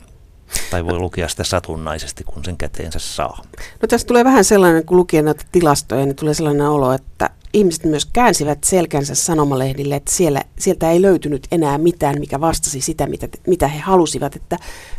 [0.70, 3.42] Tai voi lukea sitä satunnaisesti, kun sen käteensä saa.
[3.82, 7.84] No tässä tulee vähän sellainen, kun lukee näitä tilastoja, niin tulee sellainen olo, että ihmiset
[7.84, 13.28] myös käänsivät selkänsä sanomalehdille, että siellä, sieltä ei löytynyt enää mitään, mikä vastasi sitä, mitä,
[13.46, 14.36] mitä he halusivat.
[14.36, 14.56] Että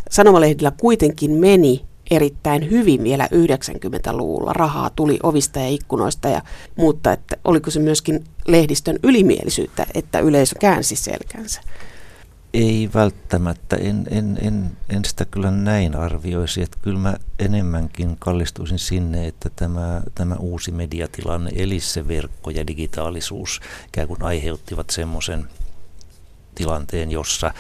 [0.10, 4.53] sanomalehdillä kuitenkin meni erittäin hyvin vielä 90-luvulla.
[4.53, 6.41] Rahaa tuli ovista ja ikkunoista ja
[6.75, 11.62] mutta että oliko se myöskin lehdistön ylimielisyyttä, että yleisö käänsi selkänsä?
[12.56, 18.80] Ei välttämättä, en, en, en, en sitä kyllä näin arvioisi, että kyllä mä enemmänkin kallistuisin
[18.80, 25.48] sinne, että tämä, tämä uusi mediatilanne, eli se verkko ja digitaalisuus ikään kuin aiheuttivat semmoisen
[26.56, 27.54] tilanteen, jossa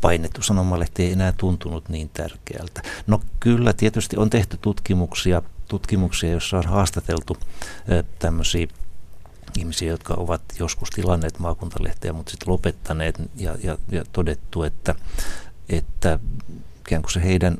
[0.00, 2.82] painettu sanomalehti ei enää tuntunut niin tärkeältä.
[3.06, 7.36] No kyllä tietysti on tehty tutkimuksia, tutkimuksia joissa on haastateltu
[8.18, 8.66] tämmöisiä
[9.58, 14.94] ihmisiä, jotka ovat joskus tilanneet maakuntalehteä, mutta sitten lopettaneet ja, ja, ja todettu, että,
[15.68, 16.18] että
[16.80, 17.58] ikään kuin se heidän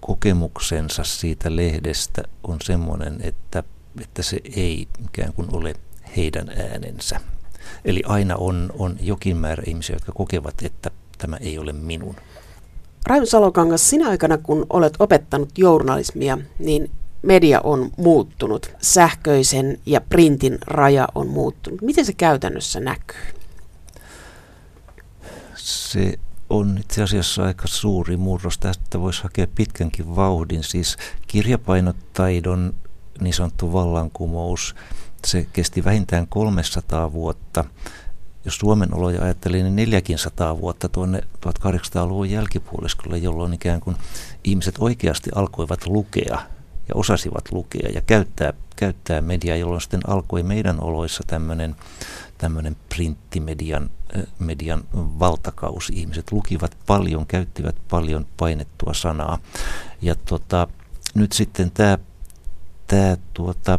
[0.00, 3.62] kokemuksensa siitä lehdestä on semmoinen, että,
[4.00, 5.74] että se ei ikään kuin ole
[6.16, 7.20] heidän äänensä.
[7.84, 12.16] Eli aina on, on jokin määrä ihmisiä, jotka kokevat, että tämä ei ole minun.
[13.06, 16.90] Raimo Salokangas, sinä aikana kun olet opettanut journalismia, niin
[17.22, 21.82] media on muuttunut, sähköisen ja printin raja on muuttunut.
[21.82, 23.34] Miten se käytännössä näkyy?
[25.54, 26.18] Se
[26.50, 28.58] on itse asiassa aika suuri murros.
[28.58, 30.62] Tästä voisi hakea pitkänkin vauhdin.
[30.62, 32.74] Siis kirjapainotaidon
[33.20, 34.74] niin sanottu vallankumous,
[35.26, 37.64] se kesti vähintään 300 vuotta.
[38.44, 43.96] Jos Suomen oloja ajattelee, niin 400 vuotta tuonne 1800-luvun jälkipuoliskolle, jolloin ikään kuin
[44.44, 46.38] ihmiset oikeasti alkoivat lukea
[46.88, 51.76] ja osasivat lukea ja käyttää, käyttää mediaa, jolloin sitten alkoi meidän oloissa tämmöinen
[52.38, 53.90] tämmöinen printtimedian
[54.38, 55.92] median valtakausi.
[55.96, 59.38] Ihmiset lukivat paljon, käyttivät paljon painettua sanaa.
[60.02, 60.68] Ja tota,
[61.14, 61.98] nyt sitten tämä
[62.86, 63.78] tää, tuota,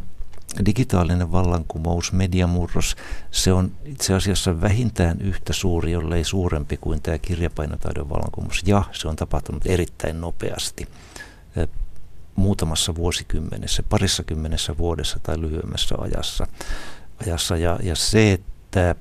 [0.66, 2.96] digitaalinen vallankumous, mediamurros,
[3.32, 8.64] se on itse asiassa vähintään yhtä suuri, jollei suurempi kuin tämä kirjapainotaidon vallankumous.
[8.66, 10.88] Ja se on tapahtunut erittäin nopeasti
[12.40, 16.48] muutamassa vuosikymmenessä, parissa kymmenessä vuodessa tai lyhyemmässä ajassa.
[17.26, 17.58] ajassa.
[17.58, 18.96] Ja, ja se, että,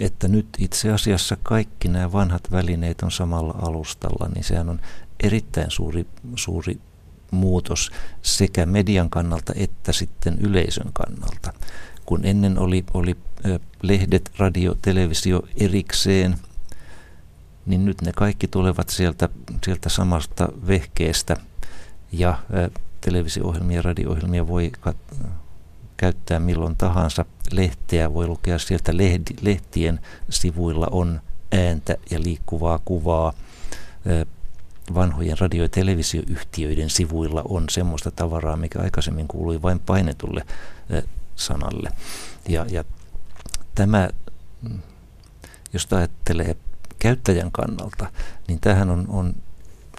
[0.00, 4.80] että nyt itse asiassa kaikki nämä vanhat välineet on samalla alustalla, niin sehän on
[5.22, 6.80] erittäin suuri, suuri
[7.30, 7.90] muutos
[8.22, 11.52] sekä median kannalta että sitten yleisön kannalta.
[12.06, 13.16] Kun ennen oli, oli
[13.82, 16.38] lehdet, radio, televisio erikseen,
[17.66, 19.28] niin nyt ne kaikki tulevat sieltä,
[19.64, 21.36] sieltä samasta vehkeestä
[22.12, 22.38] ja
[23.00, 25.16] televisio-ohjelmia radio-ohjelmia voi kat-
[25.96, 27.24] käyttää milloin tahansa.
[27.52, 28.92] Lehteä voi lukea sieltä
[29.40, 31.20] lehtien sivuilla on
[31.52, 33.32] ääntä ja liikkuvaa kuvaa
[34.94, 40.46] vanhojen radio- ja televisioyhtiöiden sivuilla on semmoista tavaraa, mikä aikaisemmin kuului vain painetulle
[41.36, 41.90] sanalle.
[42.48, 42.84] Ja, ja
[43.74, 44.08] tämä,
[45.72, 46.56] jos ajattelee
[46.98, 48.06] käyttäjän kannalta,
[48.48, 49.34] niin tähän on, on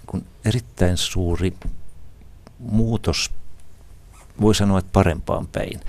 [0.05, 1.53] kun erittäin suuri
[2.71, 3.31] muutos,
[4.41, 5.79] voi sanoa, että parempaan päin.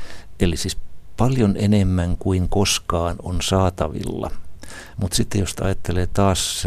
[0.41, 0.79] Eli siis
[1.17, 4.31] paljon enemmän kuin koskaan on saatavilla.
[4.97, 6.65] Mutta sitten jos ajattelee taas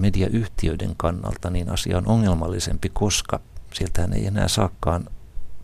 [0.00, 3.40] mediayhtiöiden kannalta, niin asia on ongelmallisempi, koska
[3.74, 5.06] sieltähän ei enää saakaan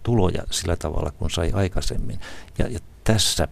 [0.03, 2.20] tuloja sillä tavalla kuin sai aikaisemmin.
[2.59, 3.48] Ja, ja tässä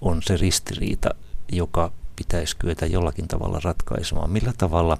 [0.00, 1.10] on se ristiriita,
[1.52, 4.30] joka pitäisi kyetä jollakin tavalla ratkaisemaan.
[4.30, 4.98] Millä tavalla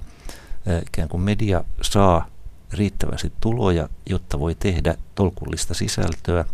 [0.87, 2.27] ikään kuin media saa
[2.73, 6.45] riittävästi tuloja, jotta voi tehdä tolkullista sisältöä,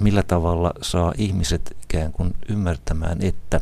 [0.00, 3.60] millä tavalla saa ihmiset ikään kuin ymmärtämään, että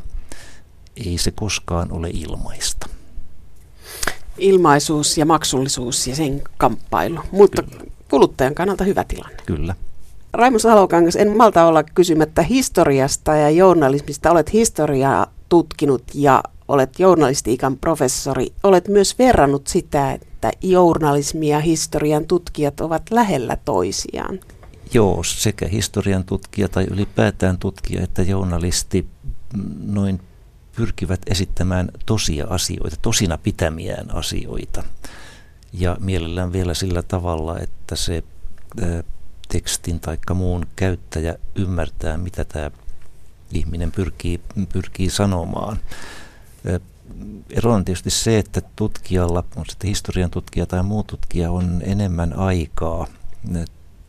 [1.06, 2.88] ei se koskaan ole ilmaista
[4.38, 7.84] ilmaisuus ja maksullisuus ja sen kamppailu, mutta Kyllä.
[8.10, 9.36] kuluttajan kannalta hyvä tilanne.
[9.46, 9.74] Kyllä.
[10.32, 14.30] Raimo Salokangas, en malta olla kysymättä historiasta ja journalismista.
[14.30, 18.46] Olet historiaa tutkinut ja olet journalistiikan professori.
[18.62, 24.40] Olet myös verrannut sitä, että journalismi ja historian tutkijat ovat lähellä toisiaan.
[24.94, 29.06] Joo, sekä historian tutkija tai ylipäätään tutkija että journalisti
[29.86, 30.20] noin
[30.76, 34.84] pyrkivät esittämään tosia asioita, tosina pitämiään asioita.
[35.72, 38.22] Ja mielellään vielä sillä tavalla, että se
[39.48, 42.70] tekstin tai muun käyttäjä ymmärtää, mitä tämä
[43.52, 44.40] ihminen pyrkii,
[44.72, 45.78] pyrkii sanomaan.
[47.50, 52.32] Ero on tietysti se, että tutkijalla, on sitten historian tutkija tai muu tutkija, on enemmän
[52.32, 53.06] aikaa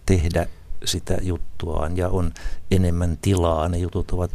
[0.06, 0.48] tehdä
[0.86, 2.34] sitä juttuaan ja on
[2.72, 3.70] enemmän tilaa.
[3.70, 4.32] Ne jutut ovat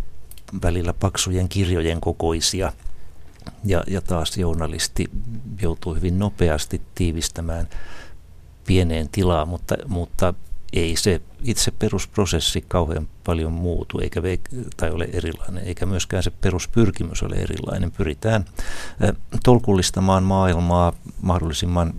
[0.63, 2.73] välillä paksujen kirjojen kokoisia.
[3.65, 5.11] Ja, ja taas journalisti
[5.63, 7.69] joutuu hyvin nopeasti tiivistämään
[8.67, 10.35] pieneen tilaan, mutta, mutta
[10.75, 14.23] ei se itse perusprosessi kauhean paljon muutu eikä
[14.77, 17.93] tai ole erilainen, eikä myöskään se peruspyrkimys ole erilainen.
[17.93, 18.45] Pyritään
[19.45, 21.95] tolkullistamaan maailmaa mahdollisimman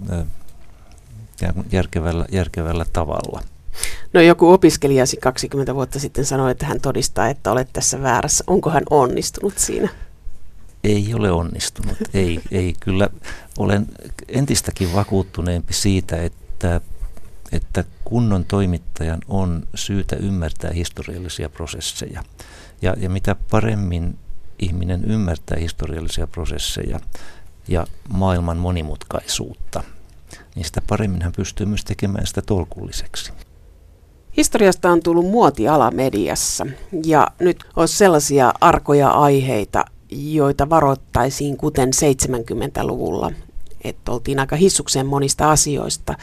[1.71, 3.41] järkevällä, järkevällä tavalla.
[4.13, 8.43] No joku opiskelijasi 20 vuotta sitten sanoi, että hän todistaa, että olet tässä väärässä.
[8.47, 9.89] Onko hän onnistunut siinä?
[10.83, 11.97] Ei ole onnistunut.
[12.13, 13.09] Ei, ei kyllä.
[13.57, 13.85] Olen
[14.27, 16.81] entistäkin vakuuttuneempi siitä, että,
[17.51, 22.23] että kunnon toimittajan on syytä ymmärtää historiallisia prosesseja.
[22.81, 24.17] Ja, ja mitä paremmin
[24.59, 26.99] ihminen ymmärtää historiallisia prosesseja
[27.67, 29.83] ja maailman monimutkaisuutta,
[30.55, 33.31] niin sitä paremmin hän pystyy myös tekemään sitä tolkulliseksi.
[34.37, 36.65] Historiasta on tullut muotiala mediassa
[37.05, 43.31] ja nyt olisi sellaisia arkoja aiheita, joita varoittaisiin kuten 70-luvulla,
[43.83, 46.15] että oltiin aika hissukseen monista asioista,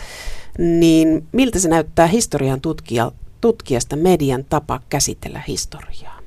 [0.59, 6.19] niin miltä se näyttää historian tutkija, tutkijasta median tapa käsitellä historiaa?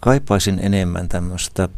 [0.00, 1.68] Kaipaisin enemmän tämmöistä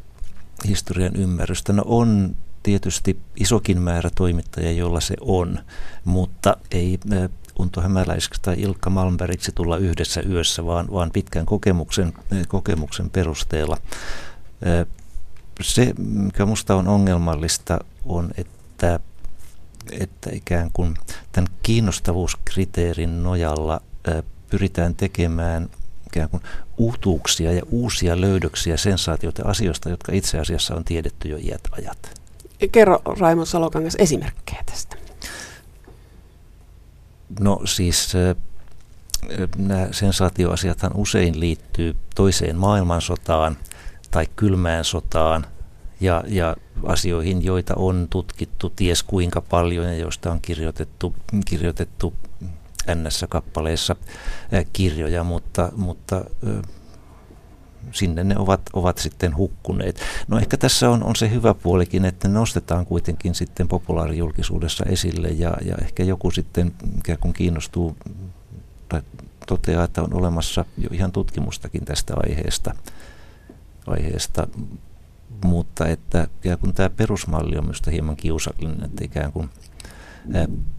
[0.69, 1.73] historian ymmärrystä.
[1.73, 5.59] No on tietysti isokin määrä toimittajia, jolla se on,
[6.05, 6.99] mutta ei
[7.59, 12.13] Unto Hämäläiseksi tai Ilkka Malmbergiksi tulla yhdessä yössä, vaan, vaan pitkän kokemuksen,
[12.49, 13.77] kokemuksen perusteella.
[15.61, 19.01] Se, mikä minusta on ongelmallista, on, että,
[20.01, 20.95] että ikään kuin
[21.33, 23.81] tämän kiinnostavuuskriteerin nojalla
[24.51, 25.69] pyritään tekemään
[26.07, 26.43] ikään kuin
[26.79, 32.21] uutuuksia ja uusia löydöksiä, sensaatioita asioista, jotka itse asiassa on tiedetty jo iät ajat.
[32.73, 34.97] Kerro Raimo Salokangas esimerkkejä tästä.
[37.41, 38.13] No siis
[39.57, 43.57] nämä sensaatioasiathan usein liittyy toiseen maailmansotaan
[44.11, 45.47] tai kylmään sotaan
[46.03, 51.15] ja, ja asioihin, joita on tutkittu ties kuinka paljon ja joista on kirjoitettu,
[51.47, 52.15] kirjoitettu
[52.95, 53.97] NS-kappaleissa
[54.73, 56.25] kirjoja, mutta, mutta
[57.93, 60.01] sinne ne ovat, ovat sitten hukkuneet.
[60.29, 65.29] No ehkä tässä on, on se hyvä puolikin, että ne nostetaan kuitenkin sitten populaarijulkisuudessa esille
[65.29, 67.97] ja, ja ehkä joku sitten ikään kuin kiinnostuu
[68.89, 69.03] tai
[69.47, 72.75] toteaa, että on olemassa jo ihan tutkimustakin tästä aiheesta,
[73.87, 74.47] aiheesta
[75.45, 79.51] mutta että ikään kuin tämä perusmalli on minusta hieman kiusallinen, että ikään kuin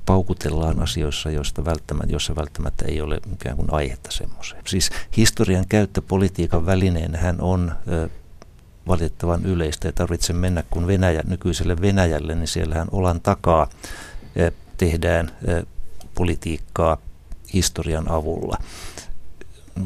[0.06, 4.62] paukutellaan asioissa, joista välttämättä, joissa välttämättä ei ole ikään kuin aihetta semmoiseen.
[4.68, 7.72] Siis historian käyttö politiikan välineenä on
[8.88, 9.88] valitettavan yleistä.
[9.88, 13.68] Ei tarvitse mennä kun Venäjä, nykyiselle Venäjälle, niin siellähän olan takaa
[14.78, 15.32] tehdään
[16.16, 16.98] politiikkaa
[17.54, 18.58] historian avulla.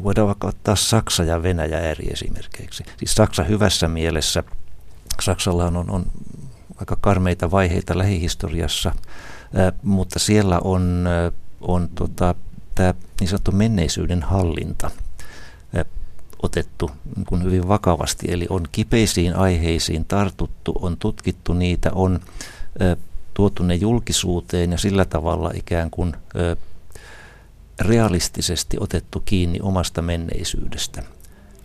[0.02, 2.84] Voidaan vaikka ottaa Saksa ja Venäjä ääriesimerkkeiksi.
[2.96, 4.44] Siis Saksa hyvässä mielessä.
[5.22, 6.06] Saksalla on, on
[6.80, 8.94] aika karmeita vaiheita lähihistoriassa,
[9.82, 11.08] mutta siellä on,
[11.60, 12.34] on tota,
[12.74, 14.90] tämä niin sanottu menneisyyden hallinta
[16.42, 18.26] otettu niin hyvin vakavasti.
[18.30, 22.20] Eli on kipeisiin aiheisiin tartuttu, on tutkittu niitä, on
[23.34, 26.16] tuotu ne julkisuuteen ja sillä tavalla ikään kuin
[27.80, 31.02] realistisesti otettu kiinni omasta menneisyydestä.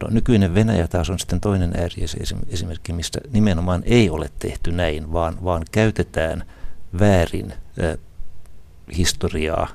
[0.03, 5.43] No, nykyinen Venäjä taas on sitten toinen ääriesimerkki, mistä nimenomaan ei ole tehty näin, vaan,
[5.43, 6.43] vaan käytetään
[6.99, 7.97] väärin äh,
[8.97, 9.67] historiaa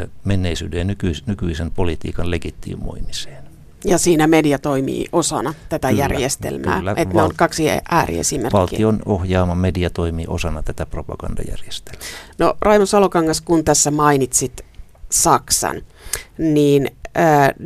[0.00, 3.44] äh, menneisyyden ja nykyis, nykyisen politiikan legitimoimiseen.
[3.84, 8.60] Ja siinä media toimii osana tätä kyllä, järjestelmää, kyllä, että val- ne on kaksi ääriesimerkkiä.
[8.60, 12.06] Valtion ohjaama media toimii osana tätä propagandajärjestelmää.
[12.38, 14.64] No Raimo Salokangas, kun tässä mainitsit
[15.10, 15.82] Saksan,
[16.38, 16.90] niin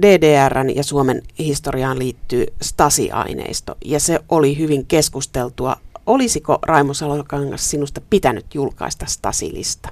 [0.03, 5.77] DDRn ja Suomen historiaan liittyy Stasi-aineisto, ja se oli hyvin keskusteltua.
[6.07, 9.89] Olisiko Raimo Salokangas sinusta pitänyt julkaista Stasilista?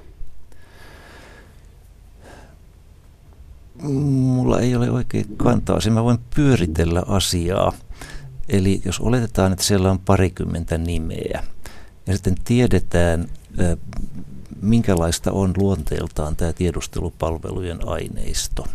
[3.81, 5.81] Mulla ei ole oikein kantaa.
[5.81, 7.73] Sen mä voin pyöritellä asiaa.
[8.49, 11.43] Eli jos oletetaan, että siellä on parikymmentä nimeä,
[12.07, 13.27] ja sitten tiedetään,
[14.61, 18.67] minkälaista on luonteeltaan tämä tiedustelupalvelujen aineisto,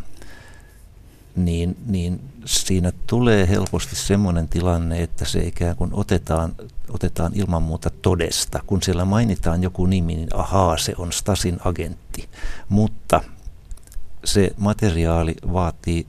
[1.37, 6.55] niin, niin siinä tulee helposti semmoinen tilanne, että se ikään kuin otetaan,
[6.90, 8.61] otetaan ilman muuta todesta.
[8.66, 12.29] Kun siellä mainitaan joku nimi, niin ahaa, se on Stasin agentti.
[12.68, 13.21] Mutta
[14.25, 16.07] se materiaali vaatii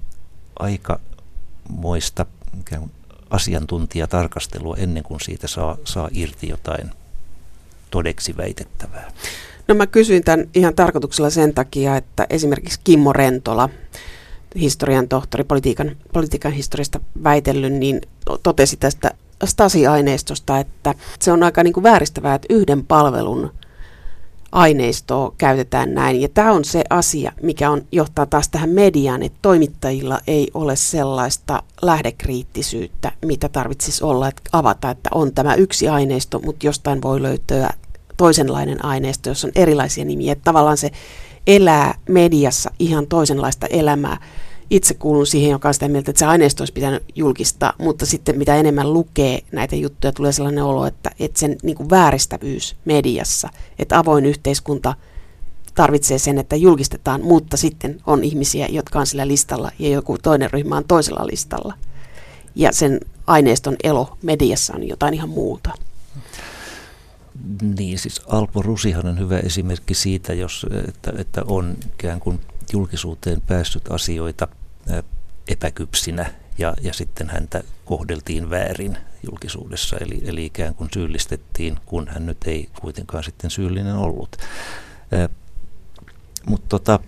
[0.59, 2.25] aikamoista
[2.59, 2.91] ikään kuin
[3.29, 6.91] asiantuntijatarkastelua ennen kuin siitä saa, saa irti jotain
[7.91, 9.11] todeksi väitettävää.
[9.67, 13.69] No mä kysyin tämän ihan tarkoituksella sen takia, että esimerkiksi Kimmo Rentola,
[14.55, 18.01] historian tohtori, politiikan, politiikan historiasta väitellyt, niin
[18.43, 19.11] totesi tästä
[19.45, 23.51] Stasi-aineistosta, että se on aika niin kuin vääristävää, että yhden palvelun
[24.51, 26.21] aineistoa käytetään näin.
[26.21, 30.75] Ja tämä on se asia, mikä on, johtaa taas tähän mediaan, että toimittajilla ei ole
[30.75, 37.21] sellaista lähdekriittisyyttä, mitä tarvitsisi olla, että avata, että on tämä yksi aineisto, mutta jostain voi
[37.21, 37.69] löytyä
[38.17, 40.31] toisenlainen aineisto, jossa on erilaisia nimiä.
[40.31, 40.91] Että tavallaan se
[41.47, 44.17] elää mediassa ihan toisenlaista elämää.
[44.69, 48.37] Itse kuulun siihen, joka on sitä mieltä, että se aineisto olisi pitänyt julkistaa, mutta sitten
[48.37, 53.49] mitä enemmän lukee näitä juttuja, tulee sellainen olo, että, että sen niin kuin vääristävyys mediassa,
[53.79, 54.95] että avoin yhteiskunta
[55.75, 60.51] tarvitsee sen, että julkistetaan, mutta sitten on ihmisiä, jotka on sillä listalla ja joku toinen
[60.51, 61.73] ryhmä on toisella listalla.
[62.55, 65.71] Ja sen aineiston elo mediassa on jotain ihan muuta.
[67.77, 72.39] Niin, siis Alpo Rusihan on hyvä esimerkki siitä, jos, että, että on ikään kuin
[72.73, 74.47] julkisuuteen päässyt asioita
[75.47, 82.25] epäkypsinä ja, ja sitten häntä kohdeltiin väärin julkisuudessa, eli, eli ikään kuin syyllistettiin, kun hän
[82.25, 84.37] nyt ei kuitenkaan sitten syyllinen ollut.
[86.45, 86.99] Mutta tota,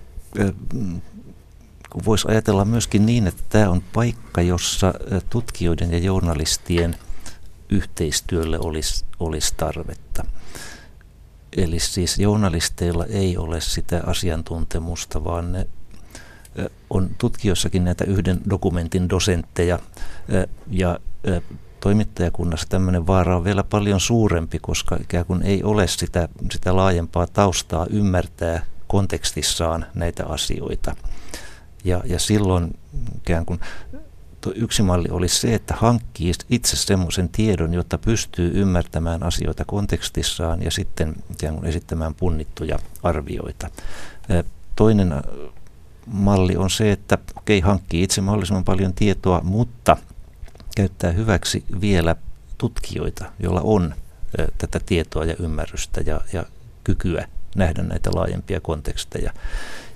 [2.06, 4.93] voisi ajatella myöskin niin, että tämä on paikka, jossa
[5.30, 6.95] tutkijoiden ja journalistien–
[7.69, 10.25] yhteistyölle olisi, olisi tarvetta.
[11.58, 15.67] Eli siis journalisteilla ei ole sitä asiantuntemusta, vaan ne
[16.89, 19.80] on tutkijoissakin näitä yhden dokumentin dosentteja
[20.67, 21.00] ja
[21.79, 27.27] toimittajakunnassa tämmöinen vaara on vielä paljon suurempi, koska ikään kuin ei ole sitä, sitä laajempaa
[27.27, 30.96] taustaa ymmärtää kontekstissaan näitä asioita.
[31.83, 32.79] Ja, ja silloin
[33.17, 33.60] ikään kuin
[34.56, 40.71] yksi malli olisi se, että hankkii itse semmoisen tiedon, jotta pystyy ymmärtämään asioita kontekstissaan ja
[40.71, 41.15] sitten
[41.63, 43.69] esittämään punnittuja arvioita.
[44.75, 45.13] Toinen
[46.06, 49.98] malli on se, että okei, hankkii itse mahdollisimman paljon tietoa, mutta
[50.75, 52.15] käyttää hyväksi vielä
[52.58, 53.96] tutkijoita, joilla on
[54.58, 56.46] tätä tietoa ja ymmärrystä ja, ja
[56.83, 59.33] kykyä nähdä näitä laajempia konteksteja.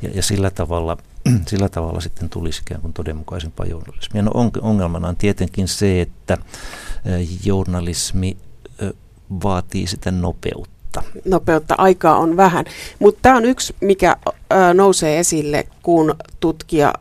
[0.02, 0.98] Ja, ja sillä, tavalla,
[1.50, 4.22] sillä tavalla sitten tulisi ikään kuin todenmukaisempaa journalismia.
[4.22, 6.38] No ongelmana on tietenkin se, että
[7.46, 8.38] journalismi
[9.44, 11.04] vaatii sitä nopeutta.
[11.26, 12.66] Nopeutta, aikaa on vähän.
[13.00, 14.16] Mutta tämä on yksi, mikä
[14.74, 16.94] nousee esille, kun tutkija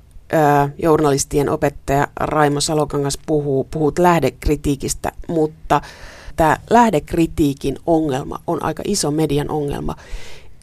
[0.82, 5.80] journalistien opettaja Raimo Salokangas puhuu, puhut lähdekritiikistä, mutta
[6.36, 9.94] tämä lähdekritiikin ongelma on aika iso median ongelma.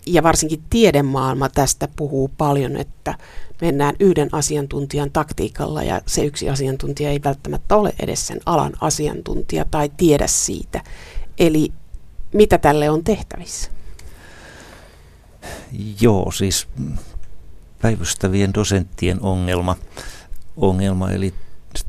[0.08, 3.18] Ja varsinkin tiedemaailma tästä puhuu paljon, että
[3.62, 9.66] mennään yhden asiantuntijan taktiikalla ja se yksi asiantuntija ei välttämättä ole edes sen alan asiantuntija
[9.72, 10.84] tai tiedä siitä.
[11.38, 11.72] Eli
[12.34, 13.72] mitä tälle on tehtävissä?
[16.01, 16.68] Joo, siis
[17.82, 19.76] päivystävien dosenttien ongelma,
[20.58, 21.34] ongelma eli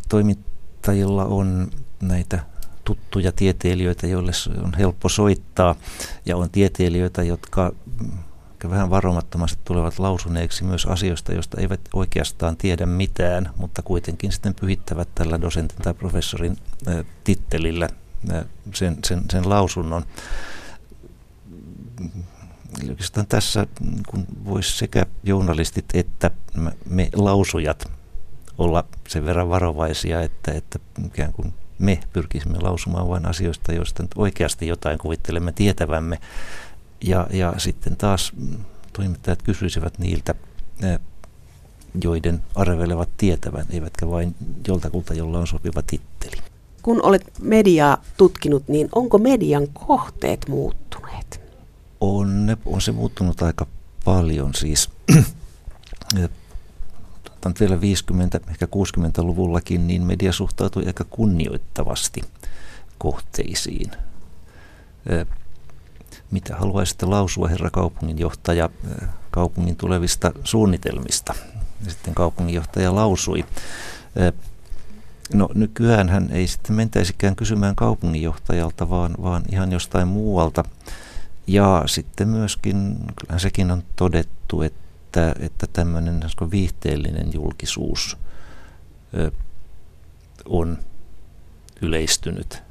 [0.09, 1.71] toimittajilla on
[2.03, 2.41] näitä
[2.87, 4.33] tuttuja tieteilijöitä, joille
[4.63, 5.75] on helppo soittaa,
[6.27, 7.73] ja on tieteilijöitä, jotka
[8.71, 15.09] vähän varomattomasti tulevat lausuneeksi myös asioista, joista eivät oikeastaan tiedä mitään, mutta kuitenkin sitten pyhittävät
[15.15, 16.57] tällä dosentin tai professorin
[17.25, 17.89] tittelillä
[18.75, 20.03] sen, sen, sen lausunnon.
[22.89, 23.67] Oikeastaan tässä
[24.09, 26.31] kun voisi sekä journalistit että
[26.91, 27.93] me lausujat
[28.59, 34.11] olla sen verran varovaisia, että, että ikään kuin me pyrkisimme lausumaan vain asioista, joista nyt
[34.17, 36.19] oikeasti jotain kuvittelemme tietävämme.
[37.05, 38.33] Ja, ja sitten taas
[38.93, 40.35] toimittajat kysyisivät niiltä,
[42.03, 44.35] joiden arvelevat tietävän, eivätkä vain
[44.69, 46.37] joltakulta, jolla on sopiva titteli.
[46.83, 51.41] Kun olet mediaa tutkinut, niin onko median kohteet muuttuneet?
[52.01, 53.67] On, on se muuttunut aika
[54.05, 54.55] paljon.
[54.55, 54.91] Siis
[57.61, 62.21] vielä 50, ehkä 60-luvullakin, niin media suhtautui aika kunnioittavasti
[62.99, 63.91] kohteisiin.
[66.31, 68.71] Mitä haluaisitte lausua, herra kaupunginjohtaja,
[69.31, 71.35] kaupungin tulevista suunnitelmista?
[71.89, 73.45] Sitten kaupunginjohtaja lausui.
[75.35, 80.65] No nykyään hän ei sitten mentäisikään kysymään kaupunginjohtajalta, vaan, vaan ihan jostain muualta.
[81.47, 84.86] Ja sitten myöskin, kyllähän sekin on todettu, että,
[85.41, 88.17] että tämmöinen viihteellinen julkisuus
[89.15, 89.31] ö,
[90.49, 90.79] on
[91.83, 92.63] yleistynyt.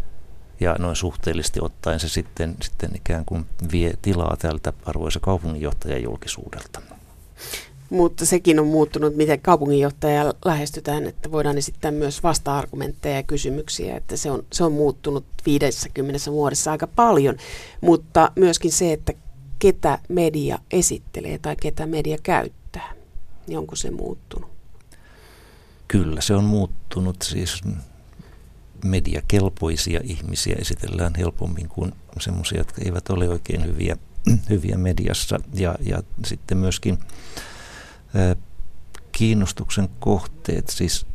[0.60, 6.82] Ja noin suhteellisesti ottaen se sitten, sitten ikään kuin vie tilaa tältä arvoisa kaupunginjohtajan julkisuudelta.
[7.90, 14.18] Mutta sekin on muuttunut, miten kaupunginjohtaja lähestytään, että voidaan esittää myös vasta-argumentteja ja kysymyksiä, että
[14.18, 17.36] se on, se on muuttunut 50 vuodessa aika paljon,
[17.82, 19.14] mutta myöskin se, että
[19.60, 22.94] ketä media esittelee tai ketä media käyttää,
[23.48, 24.50] niin onko se muuttunut?
[25.88, 27.22] Kyllä, se on muuttunut.
[27.22, 27.62] Siis
[28.86, 33.98] mediakelpoisia ihmisiä esitellään helpommin kuin semmoisia, jotka eivät ole oikein hyviä,
[34.50, 35.40] hyviä mediassa.
[35.54, 36.98] Ja, ja sitten myöskin
[39.12, 41.06] kiinnostuksen kohteet, siis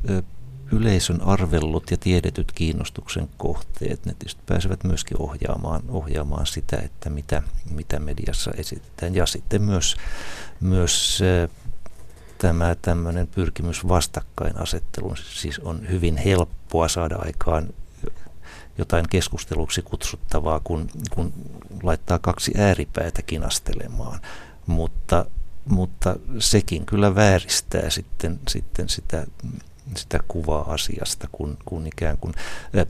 [0.72, 7.42] yleisön arvellut ja tiedetyt kiinnostuksen kohteet, ne tietysti pääsevät myöskin ohjaamaan, ohjaamaan sitä, että mitä,
[7.70, 9.14] mitä mediassa esitetään.
[9.14, 9.96] Ja sitten myös,
[10.60, 11.22] myös
[12.38, 17.68] tämä tämmöinen pyrkimys vastakkainasetteluun, siis on hyvin helppoa saada aikaan
[18.78, 21.32] jotain keskusteluksi kutsuttavaa, kun, kun
[21.82, 24.20] laittaa kaksi ääripäätä kinastelemaan.
[24.66, 25.26] Mutta
[25.64, 29.26] mutta sekin kyllä vääristää sitten, sitten sitä,
[29.96, 32.34] sitä kuvaa asiasta, kun, kun ikään kuin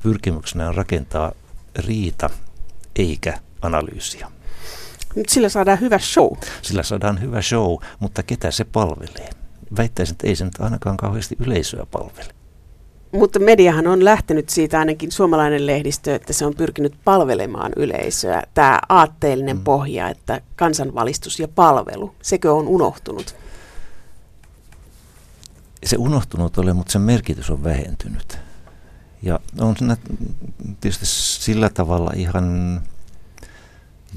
[0.02, 1.32] pyrkimyksenä on rakentaa
[1.76, 2.30] riita
[2.96, 4.30] eikä analyysiä.
[5.14, 6.32] Nyt sillä saadaan hyvä show.
[6.62, 9.30] Sillä saadaan hyvä show, mutta ketä se palvelee?
[9.76, 12.34] Väittäisin, että ei se nyt ainakaan kauheasti yleisöä palvele.
[13.12, 18.42] Mutta mediahan on lähtenyt siitä ainakin suomalainen lehdistö, että se on pyrkinyt palvelemaan yleisöä.
[18.54, 19.64] Tämä aatteellinen mm.
[19.64, 23.34] pohja, että kansanvalistus ja palvelu, sekö on unohtunut?
[25.84, 28.38] Se unohtunut oli, mutta sen merkitys on vähentynyt.
[29.22, 29.96] Ja on siinä
[30.80, 32.80] tietysti sillä tavalla ihan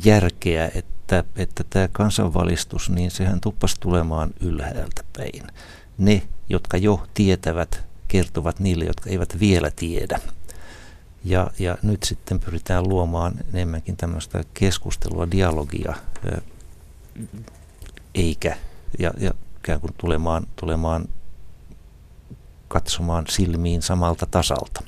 [0.05, 5.43] järkeä, että, että tämä kansanvalistus, niin sehän tuppasi tulemaan ylhäältä päin.
[5.97, 10.19] Ne, jotka jo tietävät kertovat niille, jotka eivät vielä tiedä.
[11.23, 15.93] Ja, ja nyt sitten pyritään luomaan enemmänkin tämmöistä keskustelua, dialogia,
[18.15, 18.57] eikä,
[18.99, 21.05] ja, ja ikään kuin tulemaan, tulemaan
[22.67, 24.83] katsomaan silmiin samalta tasalta.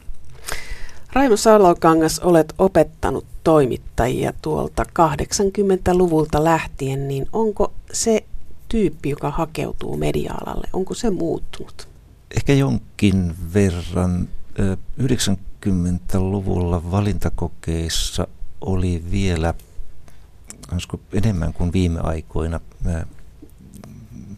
[1.13, 8.25] Raimo Salokangas, olet opettanut toimittajia tuolta 80-luvulta lähtien, niin onko se
[8.69, 11.87] tyyppi, joka hakeutuu media-alalle, onko se muuttunut?
[12.37, 14.27] Ehkä jonkin verran.
[15.01, 18.27] 90-luvulla valintakokeissa
[18.61, 19.53] oli vielä
[21.13, 22.59] enemmän kuin viime aikoina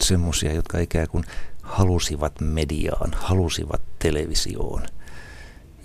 [0.02, 1.24] semmoisia, jotka ikään kuin
[1.68, 4.82] halusivat mediaan, halusivat televisioon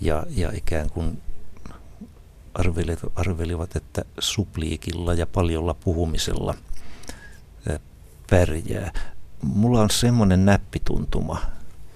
[0.01, 1.21] ja, ja ikään kuin
[3.15, 6.55] arvelivat, että supliikilla ja paljolla puhumisella
[8.29, 8.91] pärjää.
[9.41, 11.41] Mulla on semmoinen näppituntuma,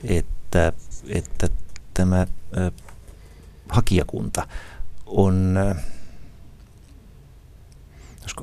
[0.04, 0.74] että,
[1.10, 1.50] että
[1.94, 2.28] tämä
[3.70, 4.48] hakijakunta
[5.06, 5.58] on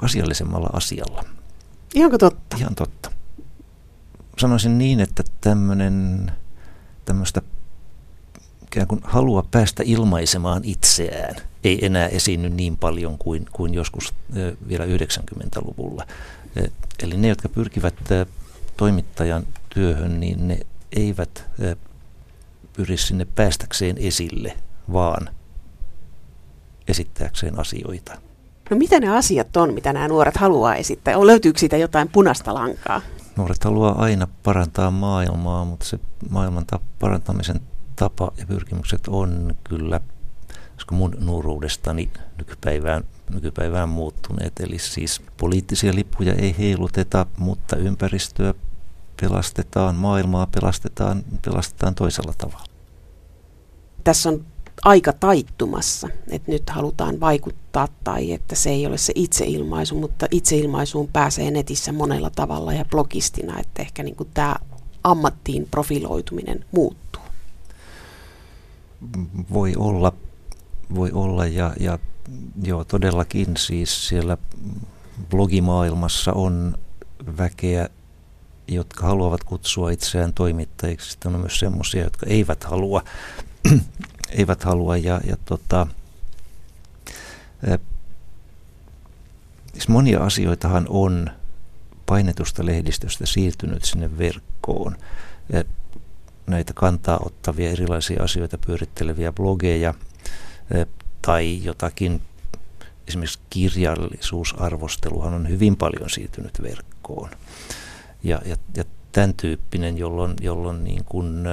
[0.03, 1.25] asiallisemmalla asialla.
[1.95, 2.57] Ihanko totta?
[2.57, 3.14] Ihan totta.
[4.39, 6.33] Sanoisin niin, että tämmöinen
[7.05, 7.43] tämmöistä
[8.67, 14.15] ikään kuin halua päästä ilmaisemaan itseään ei enää esiinny niin paljon kuin, kuin joskus
[14.69, 16.07] vielä 90-luvulla.
[17.03, 17.95] Eli ne, jotka pyrkivät
[18.77, 20.61] toimittajan työhön, niin ne
[20.93, 21.45] eivät
[22.73, 24.57] pyri sinne päästäkseen esille,
[24.93, 25.29] vaan
[26.89, 28.19] esittääkseen asioita.
[28.71, 31.19] No mitä ne asiat on, mitä nämä nuoret haluaa esittää?
[31.19, 33.01] On, löytyykö siitä jotain punaista lankaa?
[33.37, 35.99] Nuoret haluaa aina parantaa maailmaa, mutta se
[36.31, 36.65] maailman
[37.01, 37.61] parantamisen
[37.97, 40.01] tapa ja pyrkimykset on kyllä
[40.75, 44.61] koska mun nuoruudestani nykypäivään, nykypäivään muuttuneet.
[44.61, 48.55] Eli siis poliittisia lippuja ei heiluteta, mutta ympäristöä
[49.21, 52.65] pelastetaan, maailmaa pelastetaan, pelastetaan toisella tavalla.
[54.05, 54.45] Tässä on
[54.85, 61.09] aika taittumassa, että nyt halutaan vaikuttaa tai että se ei ole se itseilmaisu, mutta itseilmaisuun
[61.09, 64.57] pääsee netissä monella tavalla ja blogistina, että ehkä niin kuin tämä
[65.05, 67.23] ammattiin profiloituminen muuttuu.
[69.53, 70.13] Voi olla,
[70.95, 71.99] voi olla ja, ja
[72.63, 74.37] joo todellakin siis siellä
[75.31, 76.79] blogimaailmassa on
[77.39, 77.89] väkeä,
[78.69, 81.11] jotka haluavat kutsua itseään toimittajiksi.
[81.11, 83.03] Sitten on myös semmoisia, jotka eivät halua,
[84.35, 85.87] eivät halua ja, ja tota,
[89.73, 91.31] siis monia asioitahan on
[92.07, 94.97] painetusta lehdistöstä siirtynyt sinne verkkoon.
[96.47, 99.95] Näitä kantaa ottavia erilaisia asioita pyöritteleviä blogeja
[101.23, 102.23] tai jotakin,
[103.09, 107.31] esimerkiksi kirjallisuusarvosteluhan on hyvin paljon siirtynyt verkkoon.
[108.23, 111.45] Ja, ja, ja tämän tyyppinen, jolloin, jolloin niin kuin,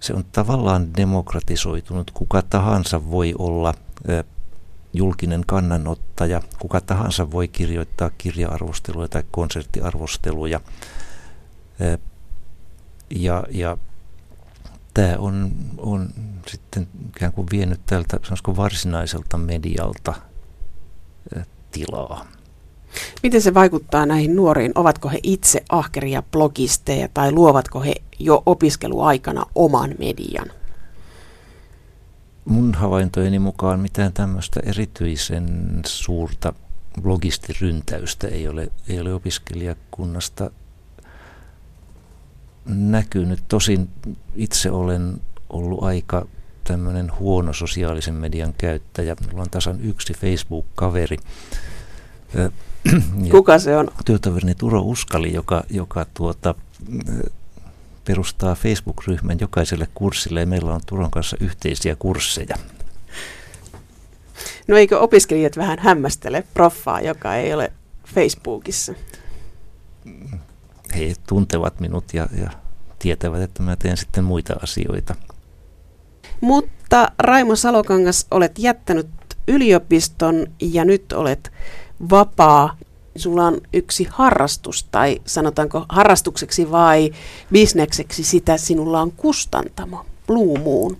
[0.00, 2.10] se on tavallaan demokratisoitunut.
[2.10, 3.74] Kuka tahansa voi olla
[4.92, 10.60] julkinen kannanottaja, kuka tahansa voi kirjoittaa kirja-arvosteluja tai konserttiarvosteluja.
[13.10, 13.76] Ja, ja
[14.94, 16.08] tämä on, on
[16.46, 18.20] sitten ikään kuin vienyt tältä
[18.56, 20.14] varsinaiselta medialta
[21.70, 22.26] tilaa.
[23.22, 24.72] Miten se vaikuttaa näihin nuoriin?
[24.74, 30.50] Ovatko he itse ahkeria blogisteja tai luovatko he jo opiskeluaikana oman median?
[32.44, 36.52] Mun havaintojeni mukaan mitään tämmöistä erityisen suurta
[37.02, 40.50] blogistiryntäystä ei ole, ei ole opiskelijakunnasta
[42.64, 43.40] näkynyt.
[43.48, 43.88] Tosin
[44.34, 45.20] itse olen
[45.50, 46.26] ollut aika
[46.64, 49.16] tämmöinen huono sosiaalisen median käyttäjä.
[49.30, 51.16] Mulla on tasan yksi Facebook-kaveri.
[53.30, 53.88] Kuka se on?
[54.04, 56.54] Työtoverini Turo Uskali, joka, joka tuota,
[58.04, 62.56] perustaa Facebook-ryhmän jokaiselle kurssille ja meillä on Turon kanssa yhteisiä kursseja.
[64.68, 67.72] No eikö opiskelijat vähän hämmästele proffaa, joka ei ole
[68.14, 68.94] Facebookissa?
[70.96, 72.50] He tuntevat minut ja, ja
[72.98, 75.14] tietävät, että mä teen sitten muita asioita.
[76.40, 79.08] Mutta Raimo Salokangas, olet jättänyt
[79.48, 81.52] yliopiston ja nyt olet
[82.10, 82.76] vapaa.
[83.16, 87.10] Sulla on yksi harrastus, tai sanotaanko harrastukseksi vai
[87.52, 90.96] bisnekseksi sitä, sinulla on kustantamo, Blue Moon.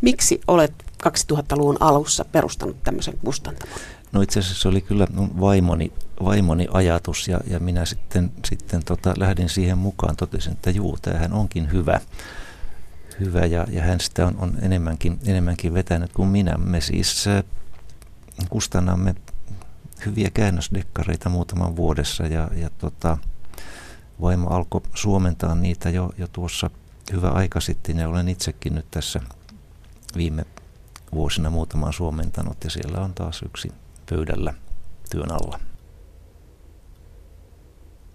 [0.00, 0.72] Miksi olet
[1.06, 3.76] 2000-luvun alussa perustanut tämmöisen kustantamon?
[4.12, 5.06] No itse asiassa se oli kyllä
[5.40, 5.92] vaimoni,
[6.24, 11.32] vaimoni ajatus ja, ja minä sitten, sitten tota, lähdin siihen mukaan, totesin, että juu, tämähän
[11.32, 12.00] onkin hyvä.
[13.20, 16.58] Hyvä ja, ja hän sitä on, on enemmänkin, enemmänkin vetänyt kuin minä.
[16.58, 17.44] Me siis äh,
[18.50, 19.14] kustannamme
[20.06, 23.18] hyviä käännösdekkareita muutaman vuodessa ja, ja tota,
[24.20, 26.70] vaimo alkoi suomentaa niitä jo, jo tuossa
[27.12, 29.20] hyvä aika sitten ja olen itsekin nyt tässä
[30.16, 30.44] viime
[31.14, 33.72] vuosina muutaman suomentanut ja siellä on taas yksi
[34.10, 34.54] pöydällä
[35.10, 35.71] työn alla.